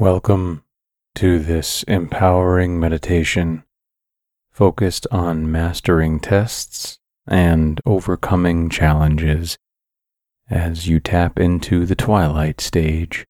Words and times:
Welcome 0.00 0.64
to 1.16 1.40
this 1.40 1.82
empowering 1.82 2.80
meditation 2.80 3.64
focused 4.50 5.06
on 5.10 5.52
mastering 5.52 6.20
tests 6.20 6.98
and 7.28 7.82
overcoming 7.84 8.70
challenges 8.70 9.58
as 10.48 10.88
you 10.88 11.00
tap 11.00 11.38
into 11.38 11.84
the 11.84 11.94
twilight 11.94 12.62
stage, 12.62 13.26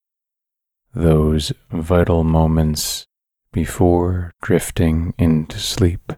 those 0.95 1.53
vital 1.73 2.23
moments 2.23 3.05
before 3.53 4.31
drifting 4.41 5.13
into 5.19 5.59
sleep. 5.59 6.13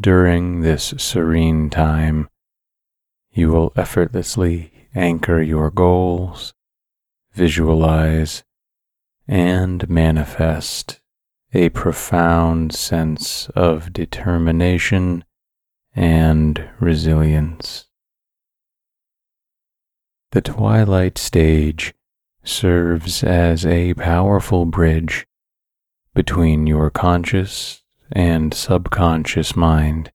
During 0.00 0.62
this 0.62 0.92
serene 0.98 1.70
time, 1.70 2.28
you 3.30 3.52
will 3.52 3.72
effortlessly 3.76 4.72
anchor 4.92 5.40
your 5.40 5.70
goals 5.70 6.52
visualize, 7.38 8.42
and 9.28 9.88
manifest 9.88 11.00
a 11.54 11.68
profound 11.68 12.74
sense 12.74 13.48
of 13.54 13.92
determination 13.92 15.24
and 15.94 16.68
resilience. 16.80 17.86
The 20.32 20.40
twilight 20.40 21.16
stage 21.16 21.94
serves 22.42 23.22
as 23.22 23.64
a 23.64 23.94
powerful 23.94 24.66
bridge 24.66 25.24
between 26.14 26.66
your 26.66 26.90
conscious 26.90 27.84
and 28.10 28.52
subconscious 28.52 29.54
mind, 29.54 30.10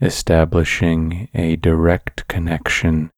establishing 0.00 1.28
a 1.32 1.54
direct 1.54 2.26
connection 2.26 3.12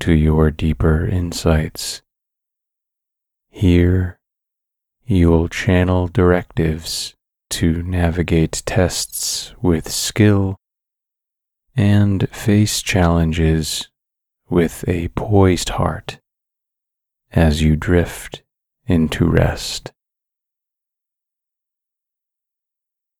to 0.00 0.12
your 0.12 0.50
deeper 0.50 1.06
insights. 1.06 2.02
Here, 3.50 4.18
you 5.06 5.30
will 5.30 5.48
channel 5.48 6.08
directives 6.08 7.14
to 7.50 7.82
navigate 7.82 8.62
tests 8.66 9.54
with 9.62 9.90
skill 9.90 10.56
and 11.76 12.28
face 12.30 12.82
challenges 12.82 13.88
with 14.48 14.84
a 14.88 15.08
poised 15.08 15.70
heart 15.70 16.18
as 17.32 17.62
you 17.62 17.76
drift 17.76 18.42
into 18.86 19.26
rest. 19.26 19.92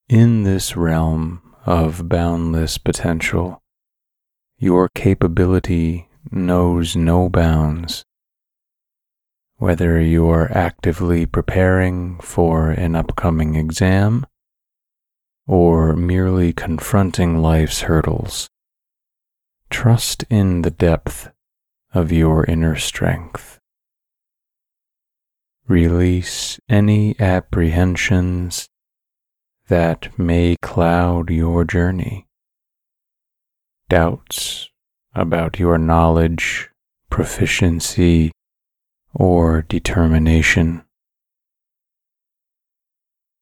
In 0.07 0.43
this 0.43 0.77
realm 0.77 1.41
of 1.65 2.07
boundless 2.07 2.77
potential, 2.77 3.61
your 4.57 4.89
capability 4.89 6.04
knows 6.31 6.95
no 6.95 7.29
bounds. 7.29 8.05
Whether 9.57 10.01
you're 10.01 10.51
actively 10.55 11.25
preparing 11.25 12.19
for 12.19 12.71
an 12.71 12.95
upcoming 12.95 13.55
exam 13.55 14.25
or 15.47 15.95
merely 15.95 16.51
confronting 16.51 17.41
life's 17.41 17.81
hurdles, 17.81 18.49
trust 19.69 20.23
in 20.29 20.63
the 20.63 20.71
depth 20.71 21.31
of 21.93 22.11
your 22.11 22.43
inner 22.45 22.75
strength. 22.75 23.59
Release 25.67 26.59
any 26.69 27.19
apprehensions 27.19 28.67
that 29.67 30.17
may 30.19 30.57
cloud 30.61 31.29
your 31.29 31.63
journey. 31.63 32.27
Doubts 33.89 34.69
about 35.15 35.59
your 35.59 35.77
knowledge, 35.77 36.69
proficiency, 37.09 38.31
or 39.13 39.61
determination. 39.61 40.83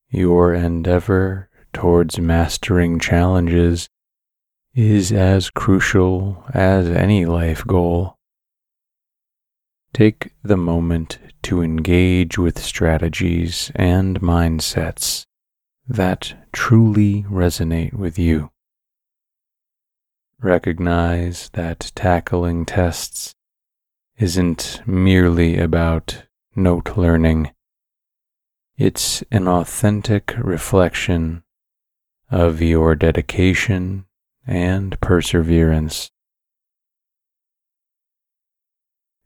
Your 0.10 0.54
endeavor 0.54 1.50
towards 1.74 2.20
mastering 2.20 3.00
challenges 3.00 3.90
is 4.76 5.12
as 5.12 5.50
crucial 5.50 6.46
as 6.54 6.88
any 6.88 7.26
life 7.26 7.66
goal. 7.66 8.16
Take 9.94 10.34
the 10.44 10.58
moment 10.58 11.20
to 11.44 11.62
engage 11.62 12.38
with 12.38 12.60
strategies 12.60 13.72
and 13.76 14.22
mindsets 14.22 15.26
that 15.88 16.34
truly 16.52 17.24
resonate 17.24 17.94
with 17.94 18.18
you. 18.18 18.53
Recognize 20.44 21.50
that 21.54 21.94
tackling 21.96 22.66
tests 22.66 23.34
isn't 24.18 24.82
merely 24.86 25.58
about 25.58 26.26
note 26.54 26.98
learning. 26.98 27.52
It's 28.78 29.24
an 29.32 29.48
authentic 29.48 30.34
reflection 30.38 31.44
of 32.30 32.62
your 32.62 32.94
dedication 32.94 34.04
and 34.46 35.00
perseverance. 35.00 36.12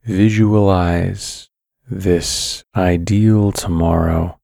Visualize 0.04 1.50
this 1.90 2.62
ideal 2.76 3.50
tomorrow 3.50 4.38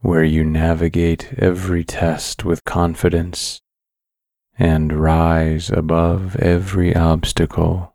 where 0.00 0.24
you 0.24 0.44
navigate 0.44 1.34
every 1.36 1.84
test 1.84 2.42
with 2.42 2.64
confidence 2.64 3.61
and 4.58 4.92
rise 4.92 5.70
above 5.70 6.36
every 6.36 6.94
obstacle. 6.94 7.94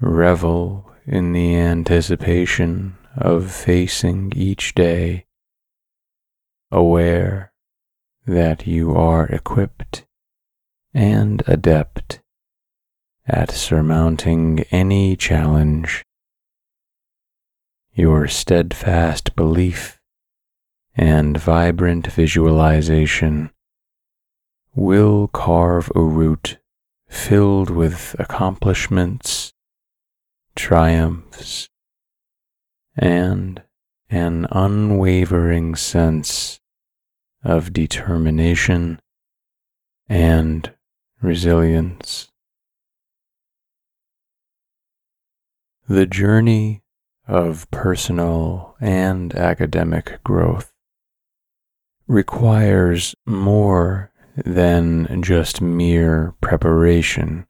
Revel 0.00 0.90
in 1.06 1.32
the 1.32 1.56
anticipation 1.56 2.96
of 3.16 3.50
facing 3.50 4.32
each 4.36 4.74
day, 4.74 5.26
aware 6.70 7.52
that 8.26 8.66
you 8.66 8.94
are 8.94 9.26
equipped 9.26 10.04
and 10.94 11.42
adept 11.46 12.20
at 13.26 13.50
surmounting 13.50 14.60
any 14.70 15.16
challenge. 15.16 16.04
Your 17.92 18.28
steadfast 18.28 19.34
belief 19.34 19.98
and 20.94 21.36
vibrant 21.36 22.06
visualization 22.06 23.50
will 24.74 25.28
carve 25.28 25.90
a 25.94 26.00
route 26.00 26.58
filled 27.08 27.70
with 27.70 28.14
accomplishments, 28.18 29.52
triumphs, 30.54 31.68
and 32.96 33.62
an 34.10 34.46
unwavering 34.50 35.74
sense 35.74 36.60
of 37.44 37.72
determination 37.72 39.00
and 40.08 40.72
resilience. 41.20 42.28
The 45.88 46.06
journey 46.06 46.82
of 47.26 47.70
personal 47.70 48.76
and 48.80 49.34
academic 49.34 50.22
growth 50.24 50.72
requires 52.06 53.14
more 53.26 54.07
than 54.44 55.22
just 55.22 55.60
mere 55.60 56.34
preparation. 56.40 57.46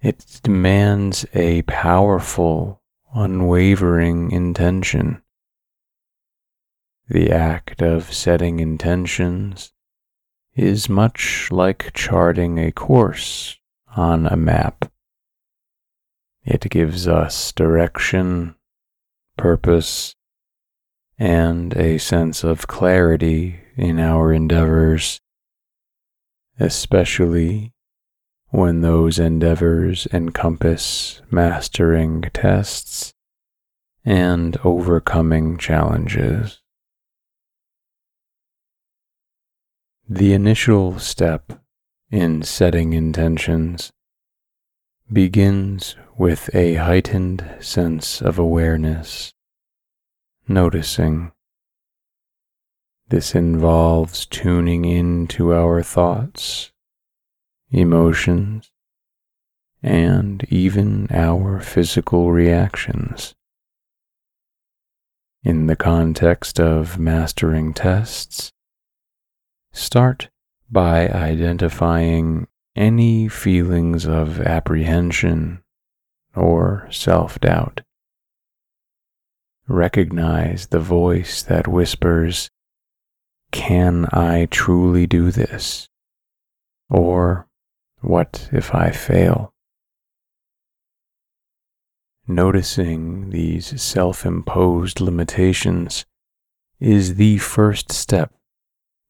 It 0.00 0.40
demands 0.42 1.26
a 1.34 1.62
powerful, 1.62 2.82
unwavering 3.14 4.30
intention. 4.30 5.22
The 7.08 7.32
act 7.32 7.82
of 7.82 8.12
setting 8.12 8.60
intentions 8.60 9.72
is 10.54 10.88
much 10.88 11.50
like 11.50 11.92
charting 11.94 12.58
a 12.58 12.70
course 12.70 13.58
on 13.96 14.26
a 14.26 14.36
map. 14.36 14.90
It 16.44 16.68
gives 16.70 17.08
us 17.08 17.52
direction, 17.52 18.54
purpose, 19.36 20.14
and 21.18 21.76
a 21.76 21.98
sense 21.98 22.44
of 22.44 22.66
clarity 22.66 23.60
in 23.76 23.98
our 23.98 24.32
endeavors 24.32 25.20
especially 26.58 27.72
when 28.50 28.80
those 28.80 29.18
endeavors 29.18 30.06
encompass 30.12 31.20
mastering 31.30 32.22
tests 32.32 33.12
and 34.04 34.56
overcoming 34.64 35.58
challenges. 35.58 36.60
The 40.08 40.32
initial 40.32 40.98
step 40.98 41.60
in 42.10 42.42
setting 42.42 42.94
intentions 42.94 43.92
begins 45.12 45.96
with 46.16 46.48
a 46.54 46.74
heightened 46.74 47.44
sense 47.60 48.22
of 48.22 48.38
awareness, 48.38 49.32
noticing 50.48 51.32
this 53.08 53.34
involves 53.34 54.26
tuning 54.26 54.84
into 54.84 55.54
our 55.54 55.82
thoughts, 55.82 56.72
emotions, 57.70 58.70
and 59.82 60.44
even 60.50 61.06
our 61.10 61.60
physical 61.60 62.32
reactions. 62.32 63.34
In 65.42 65.66
the 65.66 65.76
context 65.76 66.60
of 66.60 66.98
mastering 66.98 67.72
tests, 67.72 68.52
start 69.72 70.28
by 70.70 71.08
identifying 71.08 72.46
any 72.76 73.28
feelings 73.28 74.04
of 74.04 74.40
apprehension 74.40 75.62
or 76.34 76.86
self 76.90 77.40
doubt. 77.40 77.80
Recognize 79.66 80.66
the 80.68 80.80
voice 80.80 81.42
that 81.42 81.68
whispers, 81.68 82.50
Can 83.50 84.06
I 84.12 84.46
truly 84.50 85.06
do 85.06 85.30
this? 85.30 85.88
Or, 86.90 87.46
What 88.00 88.48
if 88.52 88.74
I 88.74 88.90
fail? 88.90 89.52
Noticing 92.26 93.30
these 93.30 93.80
self 93.80 94.24
imposed 94.24 95.00
limitations 95.00 96.06
is 96.78 97.16
the 97.16 97.38
first 97.38 97.90
step 97.90 98.32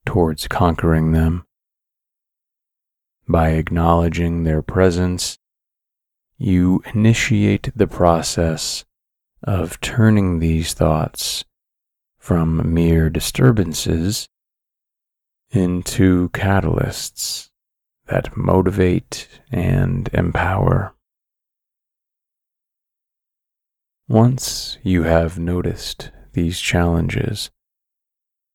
towards 0.07 0.49
conquering 0.49 1.13
them. 1.13 1.45
By 3.29 3.51
acknowledging 3.51 4.45
their 4.45 4.63
presence, 4.63 5.39
you 6.39 6.83
initiate 6.95 7.71
the 7.77 7.89
process 7.89 8.85
of 9.43 9.81
turning 9.81 10.39
these 10.39 10.73
thoughts 10.73 11.45
from 12.29 12.75
mere 12.75 13.09
disturbances 13.09 14.29
into 15.51 16.29
catalysts 16.29 17.49
that 18.09 18.37
motivate 18.37 19.27
and 19.51 20.11
empower. 20.13 20.95
Once 24.07 24.77
you 24.83 25.05
have 25.05 25.39
noticed 25.39 26.11
these 26.35 26.61
challenges, 26.61 27.51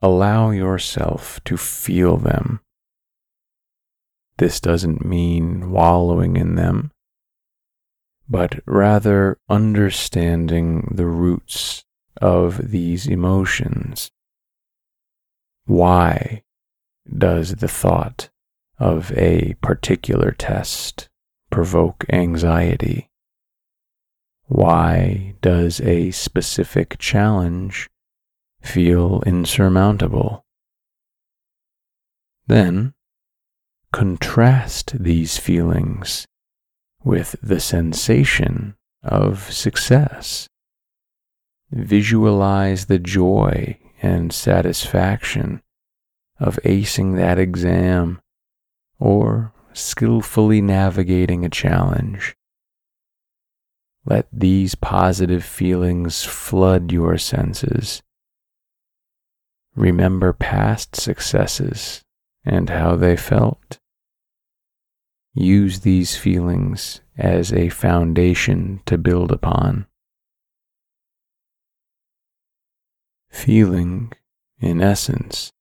allow 0.04 0.52
yourself 0.52 1.44
to 1.44 1.58
feel 1.58 2.18
them 2.18 2.60
this 4.38 4.60
doesn't 4.60 5.04
mean 5.04 5.72
wallowing 5.72 6.36
in 6.38 6.54
them, 6.54 6.92
but 8.30 8.60
rather 8.68 9.40
understanding 9.50 10.92
the 10.94 11.08
roots 11.08 11.86
of 12.22 12.72
these 12.72 13.08
emotions. 13.08 14.12
Why 15.66 16.44
does 17.18 17.56
the 17.56 17.68
thought 17.68 18.30
of 18.78 19.12
a 19.18 19.56
particular 19.62 20.32
test 20.32 21.10
provoke 21.50 22.06
anxiety? 22.10 23.10
Why 24.46 25.36
does 25.42 25.80
a 25.82 26.12
specific 26.12 26.98
challenge 27.00 27.90
feel 28.62 29.24
insurmountable? 29.26 30.46
Then 32.48 32.94
contrast 33.92 35.02
these 35.02 35.38
feelings 35.38 36.28
with 37.04 37.36
the 37.42 37.60
sensation 37.60 38.76
of 39.02 39.52
success. 39.52 40.48
Visualize 41.76 42.86
the 42.86 43.00
joy 43.00 43.80
and 44.00 44.32
satisfaction 44.32 45.60
of 46.40 46.60
acing 46.64 47.16
that 47.16 47.40
exam 47.40 48.22
or 49.00 49.52
skillfully 49.74 50.62
navigating 50.62 51.44
a 51.44 51.50
challenge. 51.50 52.36
Let 54.06 54.28
these 54.32 54.76
positive 54.76 55.44
feelings 55.44 56.24
flood 56.24 56.92
your 56.92 57.18
senses. 57.18 58.04
Remember 59.76 60.32
past 60.32 60.96
successes 60.96 62.04
and 62.46 62.70
how 62.70 62.96
they 62.96 63.18
felt. 63.18 63.80
Use 65.34 65.80
these 65.80 66.16
feelings 66.16 67.02
as 67.18 67.52
a 67.52 67.70
foundation 67.70 68.82
to 68.86 69.00
build 69.00 69.32
upon. 69.32 69.88
Feeling, 73.34 74.14
in 74.60 74.80
essence, 74.80 75.52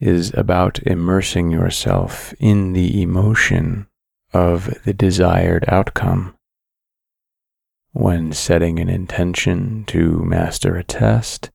is 0.00 0.34
about 0.34 0.82
immersing 0.82 1.50
yourself 1.50 2.34
in 2.38 2.74
the 2.74 3.00
emotion 3.00 3.86
of 4.34 4.76
the 4.84 4.92
desired 4.92 5.64
outcome. 5.68 6.34
When 7.92 8.32
setting 8.32 8.78
an 8.80 8.90
intention 8.90 9.84
to 9.86 10.22
master 10.24 10.76
a 10.76 10.84
test, 10.84 11.50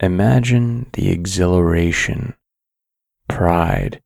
imagine 0.00 0.88
the 0.94 1.10
exhilaration, 1.10 2.34
pride, 3.28 4.00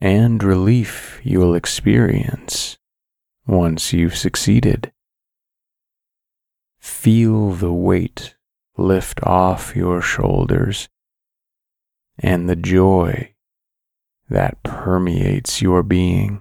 and 0.00 0.42
relief 0.42 1.20
you'll 1.22 1.54
experience 1.54 2.78
once 3.46 3.92
you've 3.92 4.16
succeeded. 4.16 4.90
Feel 6.80 7.52
the 7.52 7.72
weight 7.72 8.34
lift 8.78 9.20
off 9.22 9.76
your 9.76 10.00
shoulders 10.00 10.88
and 12.18 12.48
the 12.48 12.56
joy 12.56 13.34
that 14.30 14.62
permeates 14.62 15.60
your 15.60 15.82
being. 15.82 16.40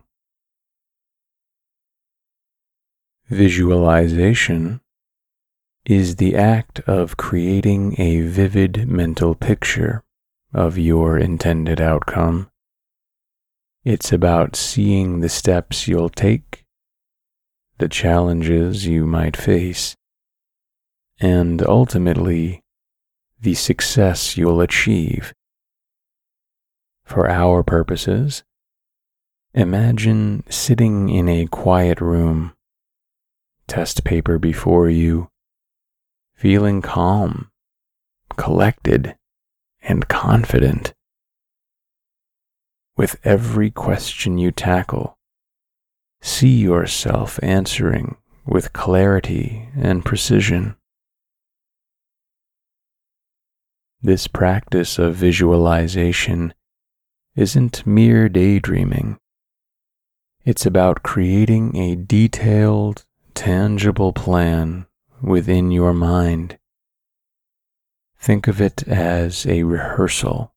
Visualization 3.29 4.79
is 5.85 6.15
the 6.15 6.35
act 6.35 6.79
of 6.81 7.17
creating 7.17 7.99
a 7.99 8.21
vivid 8.21 8.87
mental 8.87 9.35
picture 9.35 10.03
of 10.53 10.77
your 10.77 11.17
intended 11.17 11.81
outcome 11.81 12.49
it's 13.87 14.11
about 14.11 14.57
seeing 14.57 15.21
the 15.21 15.29
steps 15.29 15.87
you'll 15.87 16.09
take, 16.09 16.65
the 17.77 17.87
challenges 17.87 18.85
you 18.85 19.05
might 19.07 19.37
face, 19.37 19.95
and 21.19 21.65
ultimately, 21.65 22.61
the 23.39 23.53
success 23.53 24.37
you'll 24.37 24.61
achieve. 24.61 25.33
For 27.03 27.29
our 27.29 27.63
purposes, 27.63 28.43
imagine 29.53 30.43
sitting 30.49 31.09
in 31.09 31.27
a 31.29 31.47
quiet 31.47 32.01
room, 32.01 32.53
test 33.67 34.03
paper 34.03 34.37
before 34.39 34.89
you, 34.89 35.29
feeling 36.35 36.81
calm, 36.81 37.49
collected, 38.35 39.15
and 39.81 40.07
confident 40.07 40.93
with 42.97 43.15
every 43.23 43.69
question 43.69 44.37
you 44.37 44.51
tackle. 44.51 45.17
See 46.21 46.57
yourself 46.57 47.39
answering 47.43 48.17
with 48.45 48.73
clarity 48.73 49.69
and 49.75 50.03
precision. 50.03 50.76
This 54.07 54.25
practice 54.25 54.97
of 54.99 55.15
visualization 55.15 56.53
isn't 57.35 57.85
mere 57.85 58.29
daydreaming. 58.29 59.17
It's 60.45 60.65
about 60.65 61.03
creating 61.03 61.75
a 61.75 61.97
detailed, 61.97 63.03
tangible 63.33 64.13
plan 64.13 64.85
within 65.21 65.71
your 65.71 65.93
mind. 65.93 66.57
Think 68.17 68.47
of 68.47 68.61
it 68.61 68.87
as 68.87 69.45
a 69.45 69.63
rehearsal 69.63 70.53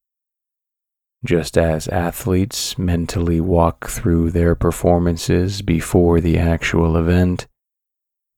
just 1.25 1.59
as 1.59 1.89
athletes 1.89 2.79
mentally 2.79 3.41
walk 3.41 3.89
through 3.89 4.31
their 4.31 4.55
performances 4.55 5.61
before 5.61 6.21
the 6.21 6.39
actual 6.39 6.97
event, 6.97 7.49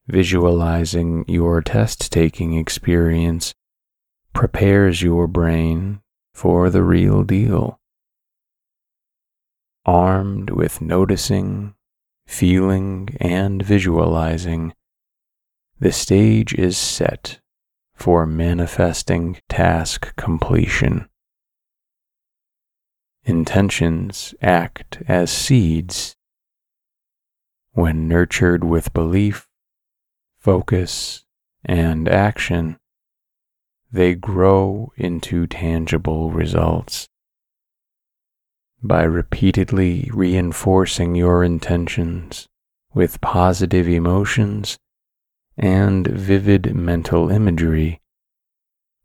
visualizing 0.06 1.26
your 1.28 1.60
test 1.60 2.10
taking 2.10 2.54
experience 2.54 3.52
prepares 4.32 5.02
your 5.02 5.26
brain 5.26 6.00
for 6.34 6.70
the 6.70 6.82
real 6.82 7.22
deal. 7.22 7.78
Armed 9.84 10.50
with 10.50 10.80
noticing, 10.80 11.74
feeling, 12.26 13.16
and 13.20 13.62
visualizing, 13.62 14.72
the 15.78 15.92
stage 15.92 16.54
is 16.54 16.78
set 16.78 17.40
for 17.94 18.26
manifesting 18.26 19.38
task 19.48 20.14
completion. 20.16 21.08
Intentions 23.24 24.34
act 24.42 25.02
as 25.06 25.30
seeds. 25.30 26.16
When 27.72 28.08
nurtured 28.08 28.64
with 28.64 28.92
belief, 28.92 29.48
focus, 30.36 31.24
and 31.64 32.08
action, 32.08 32.78
they 33.92 34.14
grow 34.14 34.90
into 34.96 35.46
tangible 35.46 36.30
results. 36.30 37.08
By 38.82 39.02
repeatedly 39.02 40.10
reinforcing 40.12 41.14
your 41.14 41.44
intentions 41.44 42.48
with 42.94 43.20
positive 43.20 43.88
emotions 43.88 44.78
and 45.56 46.06
vivid 46.06 46.74
mental 46.74 47.30
imagery, 47.30 48.00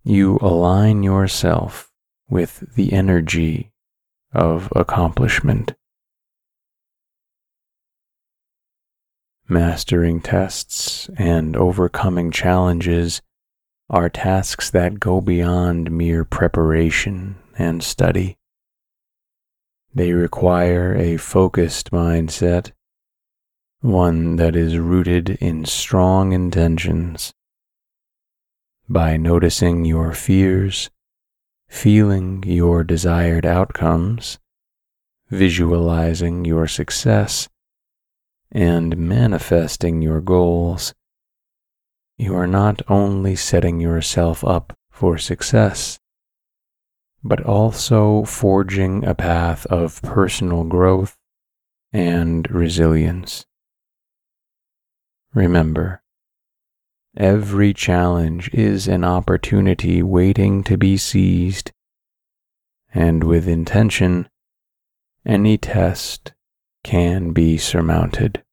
you 0.04 0.40
align 0.42 1.04
yourself 1.04 1.92
with 2.30 2.64
the 2.76 2.94
energy 2.94 3.72
of 4.34 4.72
accomplishment. 4.74 5.76
Mastering 9.50 10.22
tests 10.22 11.10
and 11.18 11.56
overcoming 11.56 12.32
challenges 12.32 13.22
are 13.90 14.10
tasks 14.10 14.70
that 14.72 15.00
go 15.00 15.22
beyond 15.22 15.90
mere 15.90 16.26
preparation 16.26 17.38
and 17.58 17.82
study. 17.82 18.38
They 19.96 20.12
require 20.12 20.94
a 20.96 21.18
focused 21.18 21.92
mindset, 21.92 22.72
one 23.80 24.36
that 24.36 24.56
is 24.56 24.78
rooted 24.78 25.30
in 25.30 25.66
strong 25.66 26.34
intentions. 26.34 27.34
By 28.90 29.18
noticing 29.18 29.86
your 29.86 30.14
fears, 30.14 30.90
feeling 31.70 32.44
your 32.46 32.84
desired 32.84 33.46
outcomes, 33.46 34.38
visualizing 35.30 36.46
your 36.46 36.68
success, 36.68 37.50
and 38.52 38.98
manifesting 38.98 40.02
your 40.02 40.22
goals, 40.22 40.94
you 42.18 42.36
are 42.36 42.48
not 42.48 42.82
only 42.88 43.36
setting 43.36 43.80
yourself 43.80 44.44
up 44.44 44.74
for 44.90 45.18
success, 45.18 46.00
but 47.24 47.44
also 47.44 48.24
forging 48.24 49.06
a 49.06 49.14
path 49.14 49.66
of 49.68 50.02
personal 50.02 50.64
growth 50.64 51.18
and 51.94 52.50
resilience. 52.50 53.46
Remember, 55.34 56.02
every 57.16 57.74
challenge 57.74 58.50
is 58.54 58.88
an 58.88 59.04
opportunity 59.04 60.02
waiting 60.02 60.64
to 60.64 60.78
be 60.78 60.98
seized, 60.98 61.72
and 62.94 63.24
with 63.24 63.48
intention, 63.48 64.28
any 65.26 65.58
test 65.58 66.34
can 66.84 67.34
be 67.34 67.58
surmounted. 67.58 68.44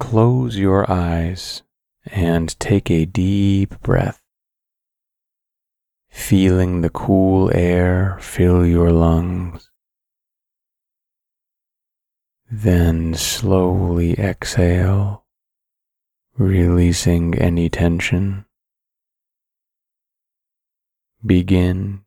Close 0.00 0.56
your 0.56 0.90
eyes 0.90 1.62
and 2.06 2.58
take 2.58 2.90
a 2.90 3.04
deep 3.04 3.80
breath, 3.80 4.20
feeling 6.08 6.80
the 6.80 6.90
cool 6.90 7.48
air 7.54 8.18
fill 8.20 8.66
your 8.66 8.90
lungs. 8.90 9.70
Then 12.50 13.14
slowly 13.14 14.18
exhale, 14.18 15.26
releasing 16.36 17.38
any 17.38 17.68
tension. 17.68 18.46
Begin 21.24 22.00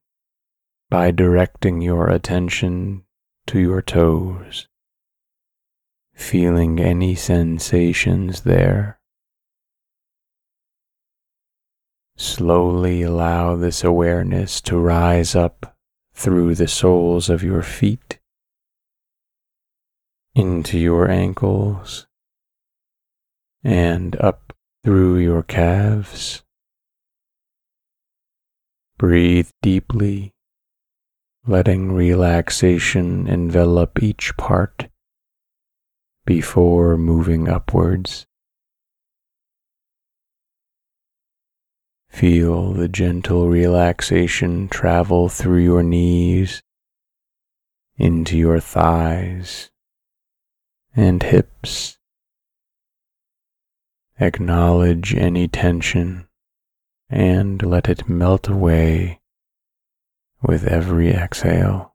by 0.90 1.12
directing 1.12 1.80
your 1.82 2.10
attention 2.10 3.06
to 3.46 3.60
your 3.60 3.82
toes, 3.82 4.68
feeling 6.14 6.80
any 6.80 7.16
sensations 7.16 8.42
there. 8.42 9.00
Slowly 12.16 13.02
allow 13.02 13.56
this 13.56 13.84
awareness 13.84 14.62
to 14.62 14.78
rise 14.78 15.36
up 15.36 15.76
through 16.14 16.56
the 16.56 16.68
soles 16.68 17.30
of 17.30 17.44
your 17.44 17.64
feet, 17.64 18.20
into 20.36 20.78
your 20.78 21.10
ankles, 21.10 22.08
and 23.64 24.16
up 24.18 24.54
through 24.84 25.18
your 25.18 25.44
calves. 25.44 26.44
Breathe 28.98 29.50
deeply 29.62 30.34
letting 31.46 31.92
relaxation 31.92 33.28
envelop 33.28 34.02
each 34.02 34.36
part 34.38 34.88
before 36.26 36.98
moving 36.98 37.50
upwards. 37.50 38.26
Feel 42.10 42.74
the 42.74 42.88
gentle 42.88 43.50
relaxation 43.50 44.68
travel 44.68 45.30
through 45.30 45.64
your 45.64 45.84
knees, 45.84 46.62
into 47.98 48.38
your 48.38 48.60
thighs 48.60 49.72
and 50.96 51.24
hips. 51.24 51.98
Acknowledge 54.20 55.16
any 55.16 55.48
tension 55.48 56.28
and 57.10 57.62
let 57.64 57.90
it 57.90 58.08
melt 58.08 58.48
away 58.48 59.20
with 60.42 60.66
every 60.66 61.10
exhale. 61.10 61.93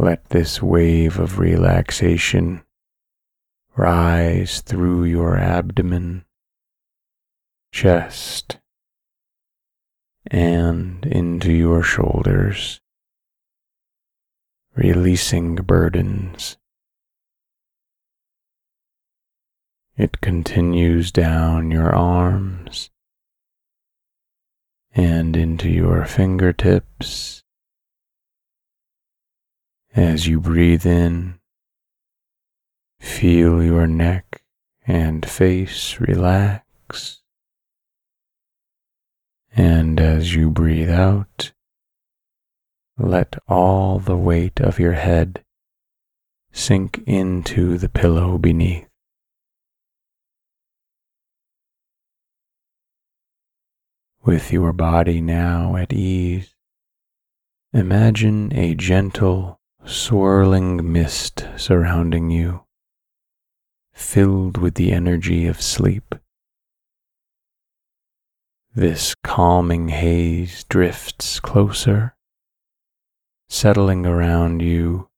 Let 0.00 0.28
this 0.28 0.62
wave 0.62 1.18
of 1.18 1.40
relaxation 1.40 2.62
rise 3.74 4.60
through 4.60 5.02
your 5.02 5.36
abdomen, 5.36 6.24
chest, 7.72 8.58
and 10.28 11.04
into 11.04 11.52
your 11.52 11.82
shoulders, 11.82 12.80
releasing 14.76 15.56
burdens. 15.56 16.58
It 19.96 20.20
continues 20.20 21.10
down 21.10 21.72
your 21.72 21.92
arms 21.92 22.90
and 24.94 25.36
into 25.36 25.68
your 25.68 26.04
fingertips. 26.04 27.42
As 29.98 30.28
you 30.28 30.38
breathe 30.38 30.86
in, 30.86 31.40
feel 33.00 33.64
your 33.64 33.88
neck 33.88 34.42
and 34.86 35.28
face 35.28 35.98
relax. 35.98 37.22
And 39.56 39.98
as 39.98 40.36
you 40.36 40.50
breathe 40.50 40.88
out, 40.88 41.50
let 42.96 43.42
all 43.48 43.98
the 43.98 44.16
weight 44.16 44.60
of 44.60 44.78
your 44.78 44.92
head 44.92 45.42
sink 46.52 47.02
into 47.04 47.76
the 47.76 47.88
pillow 47.88 48.38
beneath. 48.38 48.86
with 54.24 54.52
your 54.52 54.72
body 54.72 55.20
now 55.22 55.74
at 55.74 55.90
ease, 55.90 56.54
imagine 57.72 58.52
a 58.52 58.74
gentle, 58.74 59.57
swirling 59.84 60.92
mist 60.92 61.46
surrounding 61.56 62.30
you, 62.30 62.64
filled 63.92 64.58
with 64.58 64.74
the 64.74 64.92
energy 64.92 65.46
of 65.46 65.62
sleep. 65.62 66.14
This 68.74 69.14
calming 69.24 69.88
haze 69.88 70.64
drifts 70.64 71.40
closer, 71.40 72.14
settling 73.48 74.06
around 74.06 74.60
you, 74.60 75.08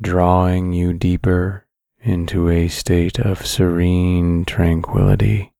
drawing 0.00 0.72
you 0.72 0.92
deeper 0.92 1.66
into 2.00 2.48
a 2.48 2.68
state 2.68 3.18
of 3.18 3.46
serene 3.46 4.44
tranquility. 4.44 5.52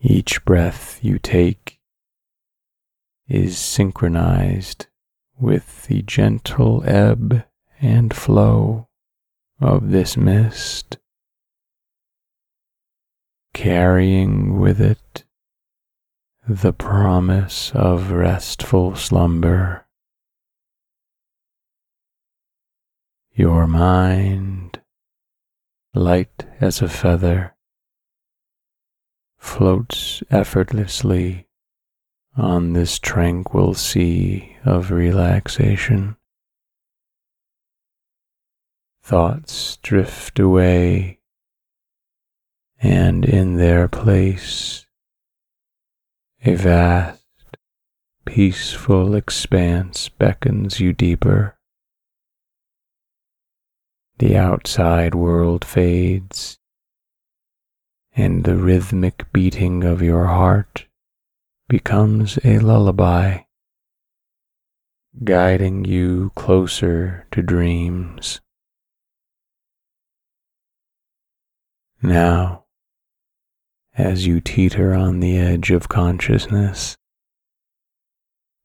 Each 0.00 0.44
breath 0.44 0.98
you 1.02 1.18
take 1.18 1.78
is 3.28 3.58
synchronized 3.58 4.86
with 5.42 5.86
the 5.88 6.02
gentle 6.02 6.84
ebb 6.86 7.44
and 7.80 8.14
flow 8.14 8.86
of 9.60 9.90
this 9.90 10.16
mist, 10.16 10.98
carrying 13.52 14.60
with 14.60 14.80
it 14.80 15.24
the 16.48 16.72
promise 16.72 17.72
of 17.74 18.12
restful 18.12 18.94
slumber. 18.94 19.84
Your 23.34 23.66
mind, 23.66 24.80
light 25.92 26.46
as 26.60 26.80
a 26.80 26.88
feather, 26.88 27.56
floats 29.38 30.22
effortlessly 30.30 31.48
on 32.36 32.74
this 32.74 33.00
tranquil 33.00 33.74
sea 33.74 34.51
of 34.64 34.90
relaxation. 34.90 36.16
Thoughts 39.02 39.78
drift 39.82 40.38
away, 40.38 41.18
and 42.80 43.24
in 43.24 43.56
their 43.56 43.88
place, 43.88 44.86
a 46.44 46.54
vast, 46.54 47.18
peaceful 48.24 49.14
expanse 49.14 50.08
beckons 50.08 50.80
you 50.80 50.92
deeper. 50.92 51.56
The 54.18 54.36
outside 54.36 55.14
world 55.14 55.64
fades, 55.64 56.58
and 58.14 58.44
the 58.44 58.56
rhythmic 58.56 59.32
beating 59.32 59.82
of 59.82 60.00
your 60.00 60.26
heart 60.26 60.86
becomes 61.68 62.38
a 62.44 62.58
lullaby, 62.58 63.40
guiding 65.24 65.84
you 65.84 66.30
closer 66.34 67.26
to 67.30 67.42
dreams. 67.42 68.40
Now, 72.02 72.64
as 73.96 74.26
you 74.26 74.40
teeter 74.40 74.94
on 74.94 75.20
the 75.20 75.38
edge 75.38 75.70
of 75.70 75.88
consciousness, 75.88 76.96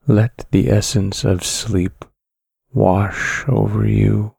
let 0.07 0.45
the 0.51 0.69
essence 0.69 1.25
of 1.25 1.43
sleep 1.43 2.05
wash 2.71 3.43
over 3.47 3.85
you, 3.85 4.35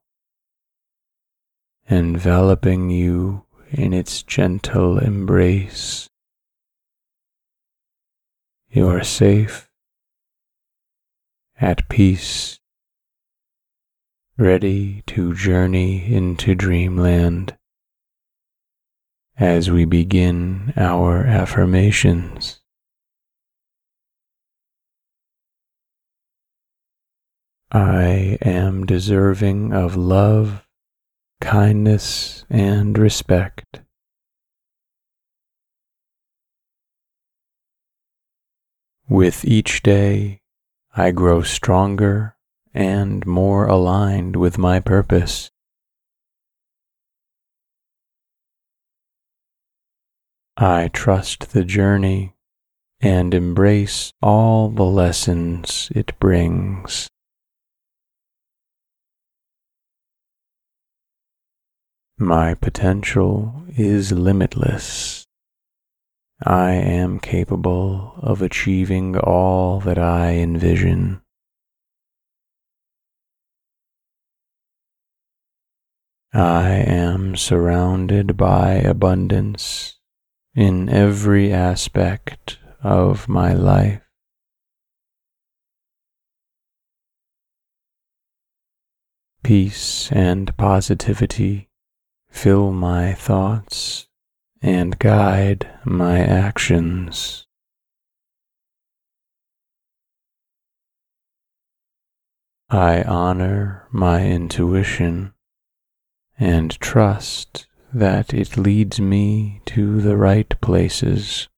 enveloping 1.90 2.90
you 2.90 3.44
in 3.70 3.92
its 3.92 4.22
gentle 4.22 4.98
embrace. 4.98 6.08
You 8.70 8.88
are 8.88 9.04
safe, 9.04 9.67
at 11.60 11.88
peace, 11.88 12.60
ready 14.36 15.02
to 15.06 15.34
journey 15.34 16.14
into 16.14 16.54
dreamland 16.54 17.56
as 19.36 19.70
we 19.70 19.84
begin 19.84 20.72
our 20.76 21.24
affirmations. 21.24 22.60
I 27.70 28.38
am 28.40 28.86
deserving 28.86 29.72
of 29.72 29.96
love, 29.96 30.64
kindness, 31.40 32.44
and 32.48 32.96
respect. 32.96 33.80
With 39.08 39.44
each 39.44 39.82
day, 39.82 40.37
I 40.98 41.12
grow 41.12 41.42
stronger 41.42 42.34
and 42.74 43.24
more 43.24 43.68
aligned 43.68 44.34
with 44.34 44.58
my 44.58 44.80
purpose. 44.80 45.48
I 50.56 50.88
trust 50.92 51.52
the 51.52 51.62
journey 51.62 52.34
and 53.00 53.32
embrace 53.32 54.10
all 54.20 54.70
the 54.70 54.82
lessons 54.82 55.88
it 55.94 56.18
brings. 56.18 57.08
My 62.18 62.54
potential 62.54 63.62
is 63.76 64.10
limitless. 64.10 65.27
I 66.40 66.72
am 66.72 67.18
capable 67.18 68.14
of 68.18 68.42
achieving 68.42 69.16
all 69.18 69.80
that 69.80 69.98
I 69.98 70.34
envision. 70.34 71.20
I 76.32 76.70
am 76.70 77.34
surrounded 77.34 78.36
by 78.36 78.74
abundance 78.74 79.96
in 80.54 80.88
every 80.88 81.52
aspect 81.52 82.58
of 82.82 83.28
my 83.28 83.52
life. 83.52 84.02
Peace 89.42 90.12
and 90.12 90.54
positivity 90.56 91.70
fill 92.30 92.70
my 92.70 93.14
thoughts 93.14 94.07
and 94.60 94.98
guide 94.98 95.68
my 95.84 96.18
actions. 96.18 97.46
I 102.70 103.02
honor 103.02 103.88
my 103.90 104.26
intuition 104.26 105.32
and 106.38 106.70
trust 106.80 107.66
that 107.92 108.34
it 108.34 108.56
leads 108.58 109.00
me 109.00 109.62
to 109.66 110.00
the 110.02 110.16
right 110.16 110.54
places. 110.60 111.48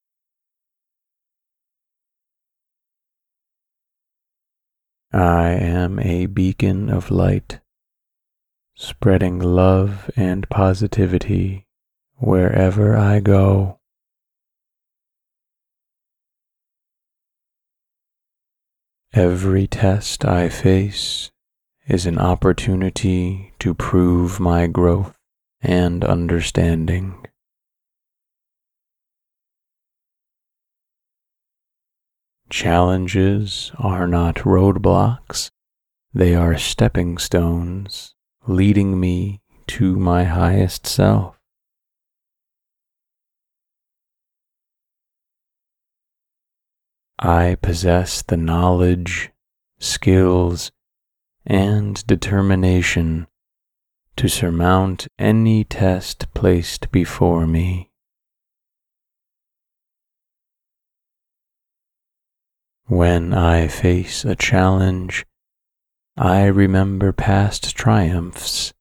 I 5.13 5.49
am 5.49 5.99
a 5.99 6.27
beacon 6.27 6.89
of 6.89 7.11
light, 7.11 7.59
spreading 8.77 9.41
love 9.41 10.09
and 10.15 10.49
positivity 10.49 11.67
wherever 12.21 12.97
I 12.97 13.19
go. 13.21 13.79
Every 19.13 19.67
test 19.67 20.25
I 20.25 20.49
face 20.49 21.31
is 21.89 22.07
an 22.07 22.19
opportunity 22.19 23.53
to 23.59 23.75
prove 23.75 24.39
my 24.39 24.69
growth 24.69 25.17
and 25.61 26.05
understanding. 26.05 27.27
Challenges 32.51 33.73
are 33.79 34.07
not 34.07 34.37
roadblocks, 34.37 35.51
they 36.13 36.35
are 36.35 36.59
stepping 36.59 37.19
stones 37.19 38.15
leading 38.47 39.01
me 39.01 39.41
to 39.69 39.97
my 39.97 40.25
highest 40.25 40.87
self. 40.87 41.40
I 47.23 47.59
possess 47.61 48.23
the 48.23 48.39
knowledge, 48.39 49.31
skills, 49.79 50.73
and 51.45 52.03
determination 52.07 53.27
to 54.17 54.27
surmount 54.27 55.07
any 55.19 55.65
test 55.65 56.33
placed 56.33 56.91
before 56.91 57.47
me. 57.47 57.91
When 62.87 63.35
I 63.35 63.69
face 63.69 64.25
a 64.25 64.35
challenge, 64.35 65.27
I 66.17 66.47
remember 66.47 67.13
past 67.13 67.77
triumphs 67.77 68.73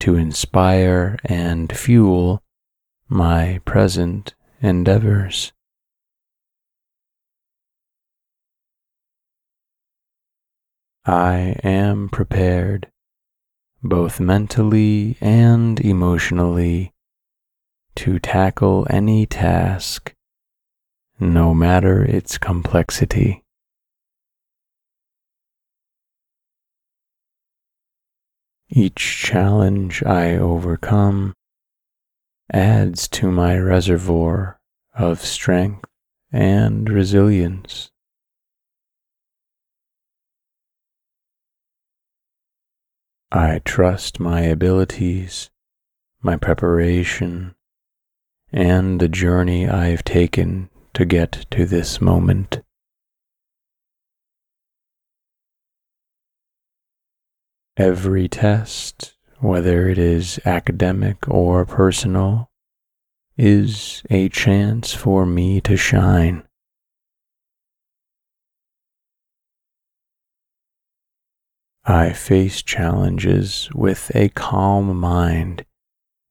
to 0.00 0.16
inspire 0.16 1.16
and 1.24 1.76
fuel 1.76 2.42
my 3.08 3.60
present 3.64 4.34
endeavors. 4.60 5.52
I 11.06 11.56
am 11.62 12.08
prepared 12.08 12.88
both 13.84 14.18
mentally 14.18 15.18
and 15.20 15.78
emotionally, 15.78 16.94
to 17.96 18.18
tackle 18.18 18.86
any 18.88 19.26
task, 19.26 20.14
no 21.20 21.52
matter 21.52 22.02
its 22.02 22.38
complexity. 22.38 23.44
Each 28.70 29.22
challenge 29.22 30.02
I 30.02 30.36
overcome 30.36 31.34
adds 32.50 33.06
to 33.08 33.30
my 33.30 33.58
reservoir 33.58 34.58
of 34.94 35.20
strength 35.20 35.84
and 36.32 36.88
resilience. 36.88 37.90
I 43.36 43.60
trust 43.64 44.20
my 44.20 44.42
abilities, 44.42 45.50
my 46.22 46.36
preparation, 46.36 47.56
and 48.52 49.00
the 49.00 49.08
journey 49.08 49.68
I've 49.68 50.04
taken 50.04 50.70
to 50.92 51.04
get 51.04 51.44
to 51.50 51.66
this 51.66 52.00
moment. 52.00 52.62
Every 57.76 58.28
test, 58.28 59.16
whether 59.40 59.88
it 59.88 59.98
is 59.98 60.38
academic 60.44 61.28
or 61.28 61.66
personal, 61.66 62.52
is 63.36 64.04
a 64.10 64.28
chance 64.28 64.94
for 64.94 65.26
me 65.26 65.60
to 65.62 65.76
shine. 65.76 66.44
I 71.86 72.14
face 72.14 72.62
challenges 72.62 73.68
with 73.74 74.10
a 74.14 74.30
calm 74.30 74.96
mind 74.96 75.66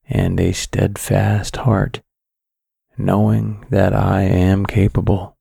and 0.09 0.39
a 0.39 0.51
steadfast 0.51 1.57
heart, 1.57 2.01
knowing 2.97 3.63
that 3.69 3.93
I 3.93 4.23
am 4.23 4.65
capable. 4.65 5.37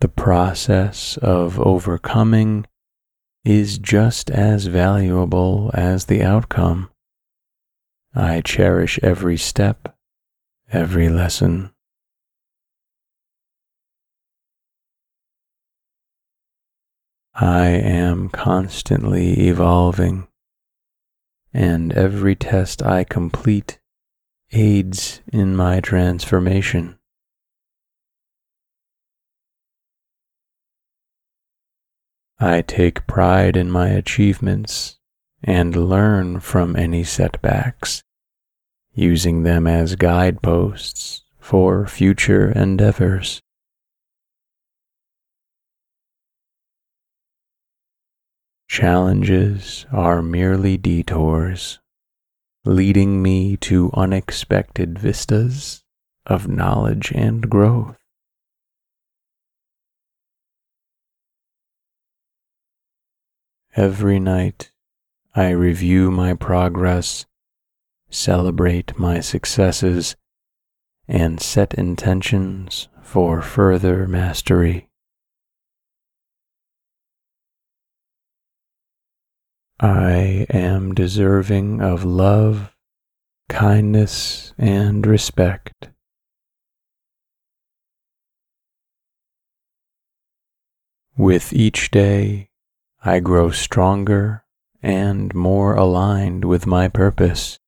The 0.00 0.08
process 0.08 1.18
of 1.18 1.60
overcoming 1.60 2.66
is 3.44 3.78
just 3.78 4.30
as 4.30 4.66
valuable 4.66 5.70
as 5.74 6.06
the 6.06 6.22
outcome. 6.22 6.88
I 8.14 8.40
cherish 8.40 8.98
every 9.02 9.36
step, 9.36 9.94
every 10.72 11.10
lesson. 11.10 11.72
I 17.38 17.66
am 17.66 18.30
constantly 18.30 19.48
evolving, 19.48 20.26
and 21.52 21.92
every 21.92 22.34
test 22.34 22.82
I 22.82 23.04
complete 23.04 23.78
aids 24.52 25.20
in 25.30 25.54
my 25.54 25.80
transformation. 25.80 26.98
I 32.38 32.62
take 32.62 33.06
pride 33.06 33.54
in 33.54 33.70
my 33.70 33.88
achievements 33.88 34.96
and 35.42 35.76
learn 35.76 36.40
from 36.40 36.74
any 36.74 37.04
setbacks, 37.04 38.02
using 38.94 39.42
them 39.42 39.66
as 39.66 39.96
guideposts 39.96 41.22
for 41.38 41.86
future 41.86 42.50
endeavors. 42.50 43.42
Challenges 48.68 49.86
are 49.92 50.22
merely 50.22 50.76
detours, 50.76 51.78
leading 52.64 53.22
me 53.22 53.56
to 53.58 53.90
unexpected 53.94 54.98
vistas 54.98 55.82
of 56.26 56.48
knowledge 56.48 57.12
and 57.14 57.48
growth. 57.48 57.96
Every 63.76 64.18
night, 64.18 64.72
I 65.34 65.50
review 65.50 66.10
my 66.10 66.34
progress, 66.34 67.26
celebrate 68.10 68.98
my 68.98 69.20
successes, 69.20 70.16
and 71.06 71.40
set 71.40 71.74
intentions 71.74 72.88
for 73.02 73.42
further 73.42 74.08
mastery. 74.08 74.88
I 79.78 80.46
am 80.48 80.94
deserving 80.94 81.82
of 81.82 82.02
love, 82.02 82.74
kindness, 83.50 84.54
and 84.56 85.06
respect. 85.06 85.90
With 91.18 91.52
each 91.52 91.90
day, 91.90 92.48
I 93.04 93.20
grow 93.20 93.50
stronger 93.50 94.44
and 94.82 95.34
more 95.34 95.74
aligned 95.74 96.46
with 96.46 96.66
my 96.66 96.88
purpose. 96.88 97.58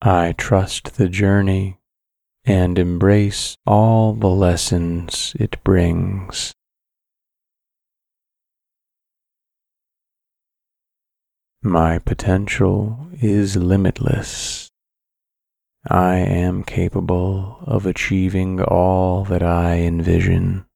I 0.00 0.32
trust 0.32 0.96
the 0.96 1.10
journey 1.10 1.78
and 2.46 2.78
embrace 2.78 3.54
all 3.66 4.14
the 4.14 4.28
lessons 4.28 5.36
it 5.38 5.62
brings. 5.62 6.54
My 11.64 12.00
potential 12.00 13.06
is 13.20 13.54
limitless. 13.54 14.68
I 15.88 16.16
am 16.16 16.64
capable 16.64 17.58
of 17.62 17.86
achieving 17.86 18.60
all 18.60 19.24
that 19.26 19.44
I 19.44 19.76
envision. 19.76 20.66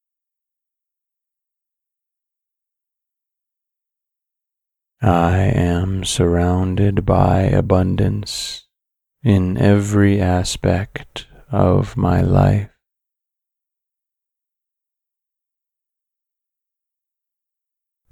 I 5.03 5.39
am 5.39 6.05
surrounded 6.05 7.05
by 7.05 7.41
abundance 7.41 8.69
in 9.25 9.59
every 9.59 10.21
aspect 10.21 11.27
of 11.51 11.97
my 11.97 12.21
life. 12.21 12.71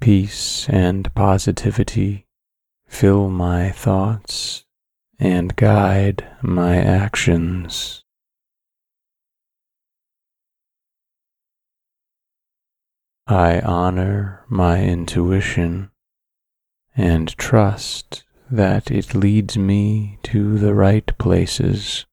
Peace 0.01 0.67
and 0.67 1.13
positivity 1.15 2.24
fill 2.87 3.29
my 3.29 3.69
thoughts 3.71 4.65
and 5.19 5.55
guide 5.55 6.27
my 6.41 6.77
actions. 6.77 8.03
I 13.27 13.59
honor 13.59 14.45
my 14.47 14.83
intuition 14.83 15.89
and 16.95 17.35
trust 17.37 18.23
that 18.49 18.91
it 18.91 19.15
leads 19.15 19.57
me 19.57 20.19
to 20.23 20.57
the 20.57 20.73
right 20.73 21.17
places. 21.17 22.05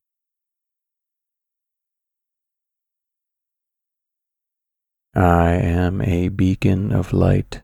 I 5.15 5.53
am 5.53 6.01
a 6.01 6.29
beacon 6.29 6.93
of 6.93 7.13
light 7.13 7.62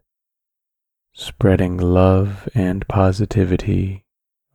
spreading 1.19 1.77
love 1.77 2.49
and 2.55 2.87
positivity 2.87 4.05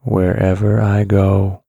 wherever 0.00 0.80
I 0.80 1.04
go. 1.04 1.62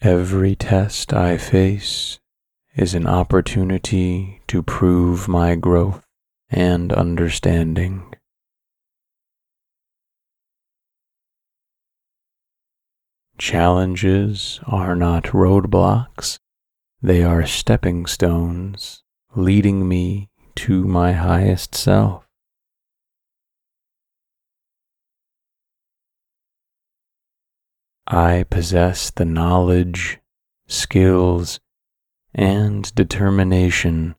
Every 0.00 0.56
test 0.56 1.12
I 1.12 1.36
face 1.36 2.18
is 2.76 2.94
an 2.94 3.06
opportunity 3.06 4.40
to 4.48 4.62
prove 4.62 5.28
my 5.28 5.54
growth 5.54 6.02
and 6.48 6.90
understanding. 6.90 8.14
Challenges 13.36 14.60
are 14.66 14.96
not 14.96 15.24
roadblocks, 15.24 16.38
they 17.02 17.22
are 17.22 17.44
stepping 17.44 18.06
stones 18.06 19.02
leading 19.34 19.88
me 19.88 20.30
to 20.56 20.84
my 20.84 21.12
highest 21.12 21.74
self. 21.74 22.24
I 28.06 28.44
possess 28.48 29.10
the 29.10 29.26
knowledge, 29.26 30.18
skills, 30.66 31.60
and 32.34 32.94
determination 32.94 34.14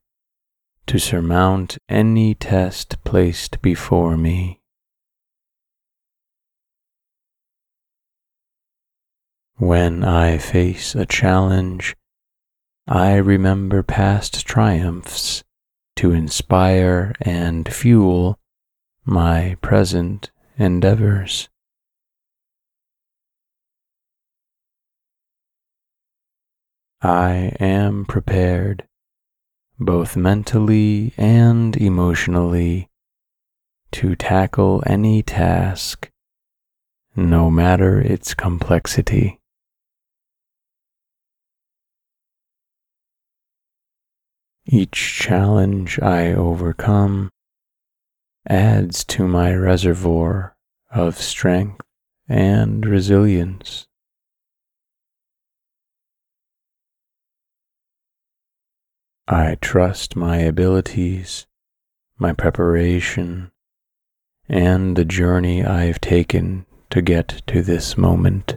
to 0.86 0.98
surmount 0.98 1.78
any 1.88 2.34
test 2.34 3.02
placed 3.04 3.60
before 3.62 4.16
me. 4.16 4.60
When 9.56 10.04
I 10.04 10.38
face 10.38 10.94
a 10.94 11.04
challenge, 11.04 11.94
I 12.86 13.16
remember 13.16 13.82
past 13.82 14.46
triumphs 14.46 15.44
to 15.96 16.12
inspire 16.12 17.14
and 17.20 17.72
fuel 17.72 18.38
my 19.04 19.56
present 19.60 20.30
endeavors. 20.56 21.48
I 27.02 27.56
am 27.58 28.04
prepared, 28.04 28.86
both 29.78 30.16
mentally 30.16 31.14
and 31.16 31.74
emotionally, 31.76 32.88
to 33.92 34.14
tackle 34.14 34.82
any 34.86 35.22
task, 35.22 36.10
no 37.16 37.50
matter 37.50 38.00
its 38.00 38.34
complexity. 38.34 39.39
Each 44.72 45.18
challenge 45.18 45.98
I 45.98 46.32
overcome 46.32 47.30
adds 48.48 49.02
to 49.06 49.26
my 49.26 49.52
reservoir 49.52 50.54
of 50.92 51.18
strength 51.18 51.84
and 52.28 52.86
resilience. 52.86 53.88
I 59.26 59.56
trust 59.60 60.14
my 60.14 60.36
abilities, 60.36 61.48
my 62.16 62.32
preparation, 62.32 63.50
and 64.48 64.94
the 64.94 65.04
journey 65.04 65.64
I've 65.64 66.00
taken 66.00 66.64
to 66.90 67.02
get 67.02 67.42
to 67.48 67.62
this 67.62 67.98
moment. 67.98 68.56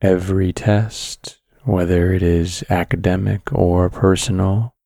Every 0.00 0.52
test, 0.52 1.38
whether 1.64 2.12
it 2.12 2.22
is 2.22 2.62
academic 2.70 3.52
or 3.52 3.90
personal, 3.90 4.76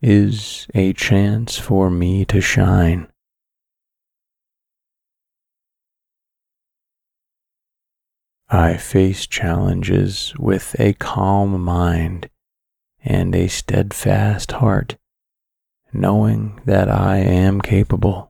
is 0.00 0.68
a 0.74 0.92
chance 0.92 1.58
for 1.58 1.90
me 1.90 2.24
to 2.26 2.40
shine. 2.40 3.08
I 8.48 8.76
face 8.76 9.26
challenges 9.26 10.32
with 10.38 10.78
a 10.78 10.92
calm 10.92 11.60
mind 11.60 12.30
and 13.04 13.34
a 13.34 13.48
steadfast 13.48 14.52
heart, 14.52 14.96
knowing 15.92 16.60
that 16.64 16.88
I 16.88 17.16
am 17.18 17.60
capable. 17.60 18.27